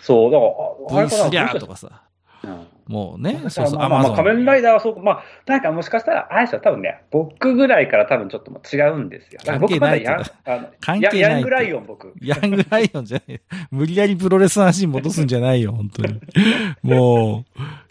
[0.00, 0.44] そう、だか
[0.94, 1.06] ら、あう。
[1.06, 1.72] V スリャーとか。
[1.72, 2.02] かさ。
[2.44, 4.16] うんもうねそうそう、まあまあ。
[4.16, 9.40] 仮面ライダーはそう、まあ、なんかもしかしたら、あれですよ、多分ね、僕ぐらいから多分ちょっと違うんですよ。
[9.60, 10.34] 僕まだヤン関
[10.86, 12.14] あのヤヤングライオン、僕。
[12.22, 13.40] ヤングライオンじゃない。
[13.70, 16.20] 無理やりプロレスの話に戻すんじゃないよ、 本当に。
[16.82, 17.44] も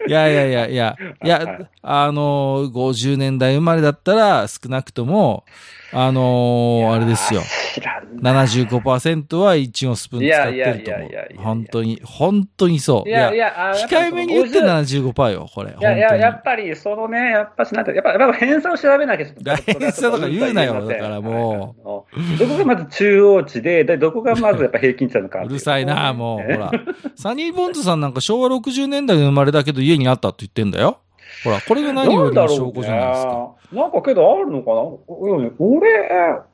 [0.04, 5.44] う、いやいやいやいや、いや、あの、50年代生まれだったら少なくとも、
[5.92, 7.42] あの、あれですよ。
[7.74, 8.44] 知らんな。
[8.44, 11.36] 75%はイチゴスプーン使ってるといやいやいやいやいやい思う。
[11.36, 13.08] や本当に、本当にそう。
[13.08, 15.70] いやいや、あ控えめに言ってな75%よ、これ。
[15.78, 19.26] いやいや、やっ本ぱり、そのね、やっぱしないと、やっぱ、やっぱ偏差を調べなきゃ。
[19.64, 22.38] 偏差とか言うなよだからもう。
[22.38, 25.42] どこがまず中央値で、でどこがまずやっぱ平均値なのか。
[25.42, 26.48] うるさいな、もう。
[26.48, 26.70] ねほら。
[27.16, 30.98] サニーボンズさんなんか昭和60年代に生まれだけど家にあったって言ってんだよ。
[31.44, 33.54] ほら、これが何よりの証拠じゃないですか。
[33.72, 34.80] ねなんかけどあるのかな？
[34.82, 35.90] うん俺、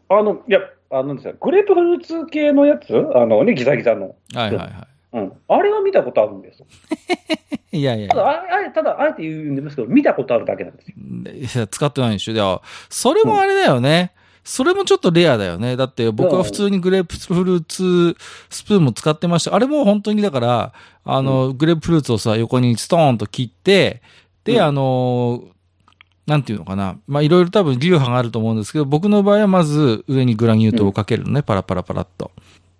[0.08, 0.60] あの、いや、
[0.90, 2.94] あのですよ、グレープフルーツ系のやつ？
[3.14, 4.16] あのね、ギザギザの。
[4.34, 5.32] はいはいはうん。
[5.48, 6.66] あれは見たことあるんですよ。
[7.72, 7.78] い。
[7.78, 8.42] いやいやいただ、や。
[8.68, 11.60] あただ、あえて言うんですけど、見たことあるだけなんですよ。
[11.60, 12.32] いや使ってないんでしょ。
[12.32, 12.60] いや、
[12.90, 14.12] それもあれだよね。
[14.44, 15.76] それもちょっとレアだよね。
[15.76, 18.16] だって僕は普通にグレープフルーツ
[18.50, 19.54] スプーンも使ってました。
[19.54, 20.72] あれも本当にだから、
[21.04, 24.02] あの、グレープフルーツをさ、横にストーンと切って、
[24.44, 25.44] で、うんあの、
[26.26, 26.98] なんていうのかな。
[27.06, 32.30] まあ、いろいろ多分流派があると思うんですけど、僕の場合はまず上にグラニュー糖をかけるのね、パラパラパラっと。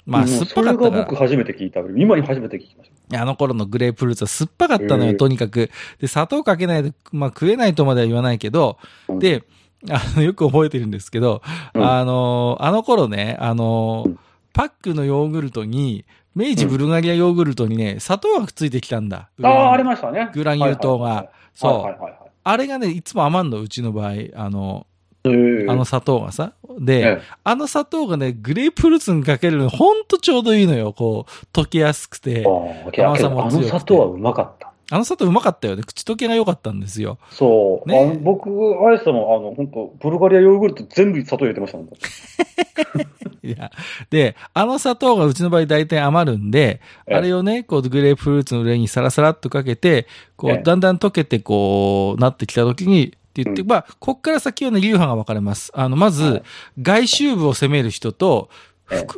[0.06, 1.80] まあ、うん酸っぱかったそれが僕初めて聞いた。
[1.80, 3.20] 今に初めて聞きました。
[3.20, 5.70] あの頃のグレープフルーツは酸っぱかったのよ、とにかく。
[6.00, 9.44] で、砂糖かけないと、まあ食えないとまでは言わないけど、うんで、
[9.90, 11.42] あの、よく覚えてるんですけど、
[11.74, 14.18] うんあの、あの頃ね、あのうん、
[14.54, 19.28] パックのヨーグルトに、明治ブルガリアヨーグルトにね、砂糖がくっついてきたんだ。
[19.42, 20.30] ああ、ありまましたね。
[20.34, 22.14] グラニュー糖がはいはいはいそうはいはいはい
[22.46, 24.12] あれがね、いつも余んの、うちの場合。
[24.34, 24.86] あの、
[25.24, 26.52] へえあの砂糖がさ。
[26.78, 30.92] で、えあの砂糖がね、グレープフルーツにかけるの、ほんとちょうどいいのよ。
[30.92, 34.73] こう、溶けやすくて甘さもあの強くて砂糖はうまかった。
[34.90, 35.82] あの砂糖うまかったよね。
[35.82, 37.18] 口溶けが良かったんですよ。
[37.30, 37.88] そう。
[37.88, 38.50] ね僕、
[38.84, 41.88] あれですもん、あの、本当ブルガリアヨーグルト全部砂糖入れてましたもん。
[43.42, 43.70] いや。
[44.10, 50.06] で、あの砂糖がうちの場合大体余るんで、ええあれをね、こう、グレープフルーツの上にサラサラっとかけて、
[50.36, 55.72] こう、ええだんだん溶けて、こう、なってきた時に、って言って、うんまあ、こっから先はね、流派が分かれます。
[55.74, 56.42] あの、まず、はい
[56.80, 58.48] 外周部を攻める人と、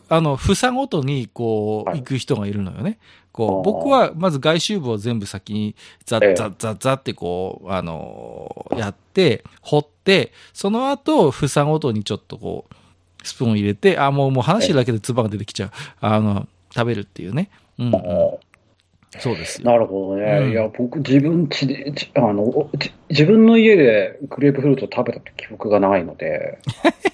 [0.08, 2.98] あの、房ごとに、こう、はい行く人がいるのよね。
[3.36, 5.76] こう、僕は、まず外周部を全部先に、
[6.06, 12.74] ザええッザッザッザッってこう、あのーやって、掘って、その後、房ごとにちょっとこう、
[13.26, 15.70] スプーンを入れて、あ、もう、もう話してるだけで唾が出てきちゃう。
[16.00, 17.50] あの、食べるっていうね。
[17.78, 17.92] うん、うん。
[19.18, 19.70] そうですよ。
[19.70, 20.24] なるほどね。
[20.24, 22.70] うんいや、僕、自分ちで、ちあの、
[23.10, 26.58] 自分の家でグレープフルーツを食べた記憶がないので、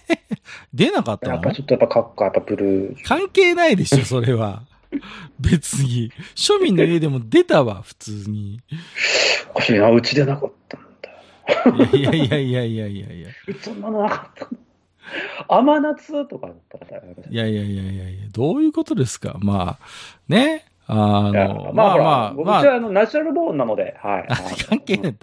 [0.72, 1.34] 出なかったの？
[1.34, 3.04] やっぱちょっとやっぱカッカ、やっぱブルー。
[3.04, 4.62] 関係ないでしょ、それは。
[5.40, 6.10] 別に。
[6.34, 8.60] 庶民の家でも出たわ、普通に。
[9.54, 11.86] おかしいな、うちでなかったんだよ。
[11.92, 13.28] いやいやいやいやいやいや。
[13.60, 14.48] そんなのなかった。
[15.48, 19.36] 甘夏とかだったから、いやいやいやいやいや、どういうことですか？
[19.40, 19.86] まあ、
[20.28, 20.64] ね？
[20.86, 24.26] あの、まあ、まあ、まあ、僕うちはあのナチュラルボーンなので、はい。
[24.28, 24.36] あ
[24.68, 25.16] 関係ない。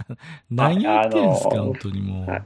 [0.50, 2.44] 何を言ってるんですか、本当にもうはい。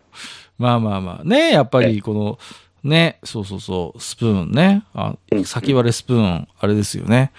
[0.57, 1.23] まあまあまあ。
[1.23, 2.37] ね、やっぱりこの、
[2.83, 4.83] ね、そうそうそう、スプーンね。
[4.93, 7.31] あうん先割れスプーン、あれですよね。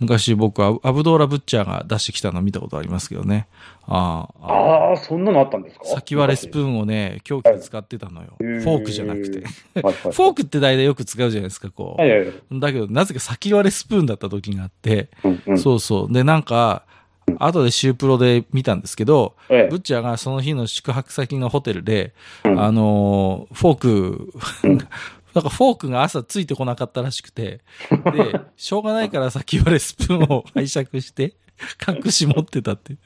[0.00, 3.46] 昔僕はアブドーラ・ブッチャーが出してきたの見たことありますけどね。
[3.86, 5.84] ああそんなのあったんですか？
[5.86, 8.34] 先割れスプーンをね、凶器で使ってたのよ。
[8.38, 9.40] フォークじゃなくて。
[9.74, 12.28] フォークって大体よく使うじゃないですか、こはいはいはい。
[12.28, 12.44] う。
[12.60, 15.08] だけど、なぜか先割れスプーンだった時があって、
[15.56, 16.12] そうそう。
[16.12, 16.84] で、なんか、
[17.38, 19.68] 後でシュープロで見たんですけど、ええ。
[19.70, 22.14] ブッチャーがその日の宿泊先のホテルで、
[22.44, 22.60] うん。
[22.60, 24.32] あのーフォーク、
[24.64, 24.78] うん。
[25.34, 27.60] なんかフォークが朝ついてこなかったらしくて、
[27.90, 31.34] で、 しょうがないから先割れスプーンを拝借して、
[31.86, 32.96] 隠し持ってたって、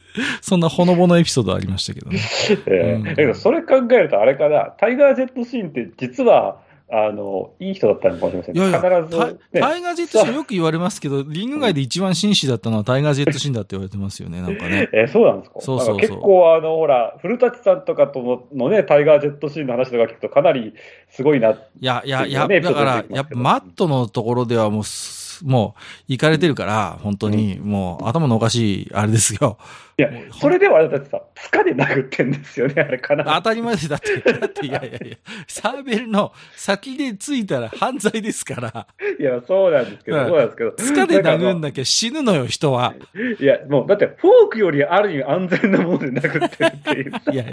[0.40, 2.18] そんなほのぼのエピソードありましたけどね。
[2.66, 2.92] ええ。
[2.94, 3.04] うん。
[3.04, 6.58] だけどそれ考えるとあれかな、タイガー・ジェット・シーンって実は、
[6.88, 8.60] あの、いい人だったのかもしれませんね。
[8.60, 14.88] いやいや、必ず、タイねタイガージェットシーンよく言われますけど、リング外で一番紳士だったのはタイガージェットシーンだって言われてますよね、なんかね。
[14.94, 15.60] えそうなんですか？
[15.60, 20.74] そうそうそう結構、あの、ほら、古舘さんとかとののね、タイガー・ジェット・シーンの話とか聞くとかなり
[21.10, 21.50] すごいな。
[21.50, 29.58] いや、いや、いや、ねだからやっぱマットのところではもう、すもう、行かれてるから、本当に、もう、頭のおかしい、あれですよ。
[29.98, 35.16] いやそれではだってさ、つかで殴ってんですよね、あれ、かな当たり前でだって、だって、いやいやいや、
[35.48, 38.86] サーベルの先でついたら犯罪ですから、
[39.18, 40.72] いや、そうなんですけど、うんそうなんですけど。
[40.72, 42.94] つかで殴んだなきゃ死ぬのよ、人は。
[43.40, 47.12] いや、もう、だって、フォークよりある意味安全なもので殴ってるっていう。
[47.32, 47.44] いや、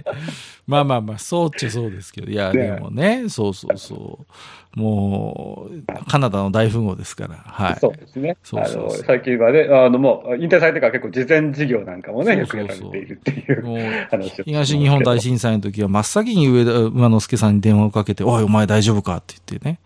[0.67, 4.19] まあまあまあ、そうっちゃそうですけど、いや、ねでもね、そうそうそ
[4.75, 4.79] う。
[4.79, 7.75] もう、カナダの大富豪ですから、はい。
[7.79, 8.37] そうですね。
[8.43, 14.43] そうそうそうあの、最近はね、あの、もう、引退されてから結構、事前事業なんかもね、よくそうそうているっていう、話を。
[14.45, 19.79] 東日本大震災の時は真っ先に上田馬之助さんに電話をかけて、おい、お前大丈夫かって言ってね。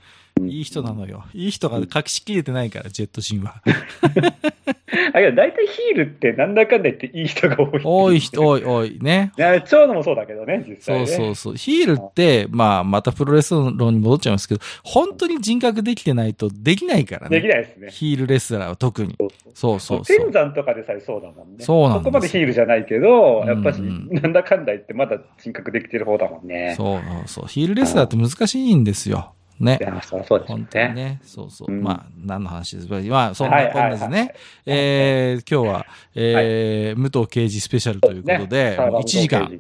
[0.45, 1.25] いい人なのよ。
[1.33, 3.61] いい人が隠しきれてないから、ジェットシンは。
[5.13, 7.81] あ、いや、大体ヒールってなんだかんだ言っていい人が多い。
[7.83, 9.31] 多い人、多い、多いね。
[9.37, 11.07] いや、長野もそうだけどね、実際ね。
[11.07, 11.55] そうそうそう。
[11.55, 17.41] ヒールって、まあ、またプロレス論に戻っちゃいますけど、本当に人格できてないとできないからね。
[17.41, 17.89] できないですね。
[17.91, 19.15] ヒールレスラーは特に。
[19.17, 20.17] そうそうそうそう。
[20.17, 21.63] 天山とかでさえそうだもんね。
[21.63, 26.75] そうなんですここまでヒールじゃないけど、やっぱし、うんなんだかんだ言ってまだ人格できてる方だもんね。
[26.77, 27.47] そうそう。
[27.47, 29.33] ヒールレスラーって難しいんですよ。
[29.59, 29.83] ねい。
[29.83, 30.93] や、そうそうです本当にね。
[30.93, 31.21] ね。
[31.23, 31.71] そうそう。
[31.71, 32.87] うんまあ、何の話です？
[32.87, 32.95] か。
[32.95, 34.35] まあ、そんなこんなですはいはいはいね。
[34.65, 35.85] えー、今日は、
[36.15, 39.51] えー、武藤刑事スペシャルということで、ねもう1時間。。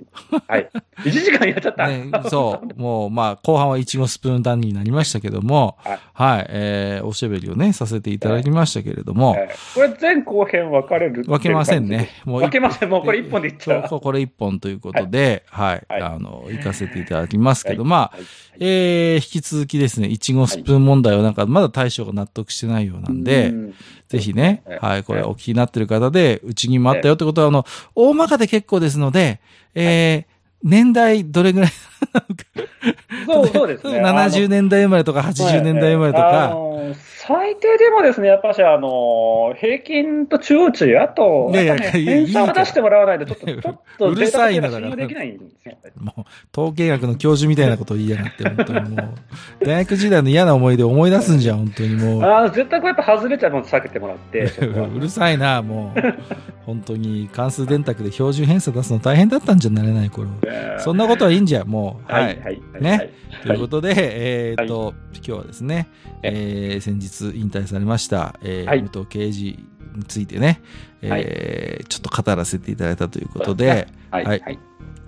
[0.47, 0.69] はい。
[1.03, 1.87] 1時間やっちゃった。
[1.87, 12.09] ね、そう、もう、まあ、後半はいちごスプーンダンになりましたけども、はいはい、えー、おしゃべりをね、させていただきましたけれども、えーこれ前後編分かれる分けませんね。
[12.25, 12.89] もう分けません。
[12.89, 13.87] もうこれ1本でいっちゃう。
[13.87, 18.21] そうこれ一本ということで、はい、はいあの、行かせていただきますけど、はいまあ、はい
[18.59, 23.73] えー、引き続きですね、いちごスプーン問題をなんか、まだ大将が納得してないようなんで、うん。
[24.07, 27.65] ぜひねえ、はい、これお聞きになってる方で、うちにもあったよってことは、あの、
[27.95, 29.41] 大まかで結構ですので、
[29.75, 31.69] えー、年代どれぐらい
[33.25, 33.99] そうそうですね。
[34.03, 36.95] 70年代生まれとか80年代生まれとあか、の
[37.27, 45.75] 最低でもですね、やっぱし、あの、平均と中央値、あと、いやいや偏差を出してもらわないと、ちょっと、ちょっと、 うるさいなデータだけが信用できないんですよ。
[45.99, 46.21] もう、
[46.57, 49.03] 統計学の教授みたいなことを言いやがって、本当にも
[49.61, 52.23] う、大学時代の嫌な思い出を思い出すんじゃん、本当にもう。
[52.31, 54.43] あの絶対これやっぱ外れちゃうの避けてもらって、
[54.95, 55.99] うるさいな、もう。
[56.65, 60.29] 本当に関数電卓で標準偏差出すの大変だったんじゃなれない頃。
[60.79, 62.11] そんなことはいいんじゃ、もう。
[62.11, 62.39] は、はいい。
[62.39, 63.09] はい、ねはい。
[63.43, 65.87] ということで、えーっと、今日はですね、
[66.23, 68.81] えー先日引退されました、えーはい。
[68.81, 69.59] 武藤刑事
[69.95, 70.61] についてね、
[71.01, 74.39] えーちょっと語らせていただいたということで、はい、はい。
[74.41, 74.59] はい。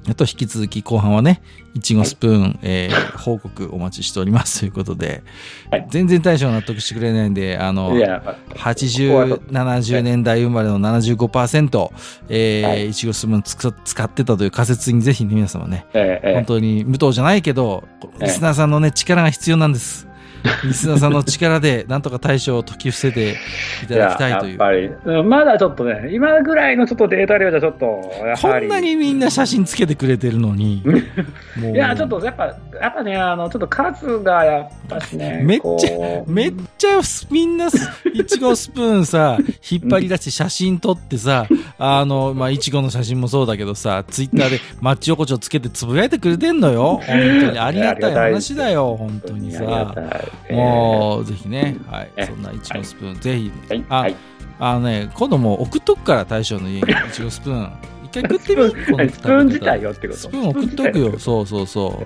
[0.07, 1.41] あと引き続き後半はね、
[1.76, 5.24] いちごスプーン、えー報告お待ちしておりますということで、
[5.70, 5.88] はい。
[5.89, 11.89] 全然大将納得してくれないんで、あの、いや、80、70年代生まれの75%、
[12.30, 12.89] えー、はい。
[12.89, 20.09] いちごスプーンつく使ってたという仮説にぜひね、皆様ね、えええ本当に武藤じゃないけど、ええリスナーさんのね、力が必要なんです。
[20.63, 23.35] リスナーさんの力で、なんとか大将を解き伏せて
[23.83, 24.49] いただきたいという。
[24.51, 27.85] やっぱり、うんまだちょっとね、今ぐらいのちょっとデータ量じゃちょっと、
[28.25, 28.59] やこ。
[28.59, 30.83] んなにみんな写真つけてくれてるのに、
[31.73, 39.37] いや、ちょっとやっぱ、やっぱね、あの、ちょっと数がやっぱしね、めっちゃめっちゃみんな、いちごスプーンさ、
[39.69, 47.01] 引っ張り出して写真撮ってさ、あの、まあ、いちごの写真もそうだけどさ、ツイッターでマッチ横丁つけてつぶやいてくれてんのよ。
[47.05, 47.59] 本当に。
[47.59, 50.28] ありがたい話だよ、本当にありがさ。
[50.51, 52.11] もう、ぜひね、はい。
[52.15, 53.51] えそんないちごスプーン、ぜひ、
[53.89, 54.15] あはい。
[54.59, 57.71] あのね、今度もう送っとくから、大将の家に、いちごスプーン。
[58.05, 60.19] 一回食ってみスプーンはいスプーン自体よってこと？
[60.19, 61.17] スプーン送っとくよ。
[61.19, 62.03] そうそうそ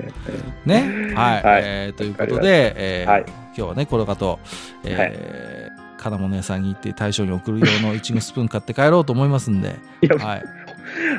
[0.65, 0.69] う。
[0.69, 1.13] ね？
[1.15, 1.43] はい。
[1.43, 4.39] はいえーということで、えーはい今日はね、この方、
[4.83, 9.75] えー金物屋さんに行って大将に送る用のいちごスプーン買って帰ろうと思いますんで、
[10.19, 10.43] はい。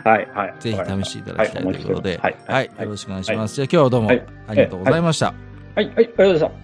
[0.07, 0.55] はい、はい。
[0.61, 2.67] ぜひ試していただきたいということで、はい、はい。
[2.67, 3.55] よろしくお願いします。
[3.55, 5.33] じゃあ今日はどうもはいありがとうございました。
[5.75, 6.64] はい、はい、ありがとうございました。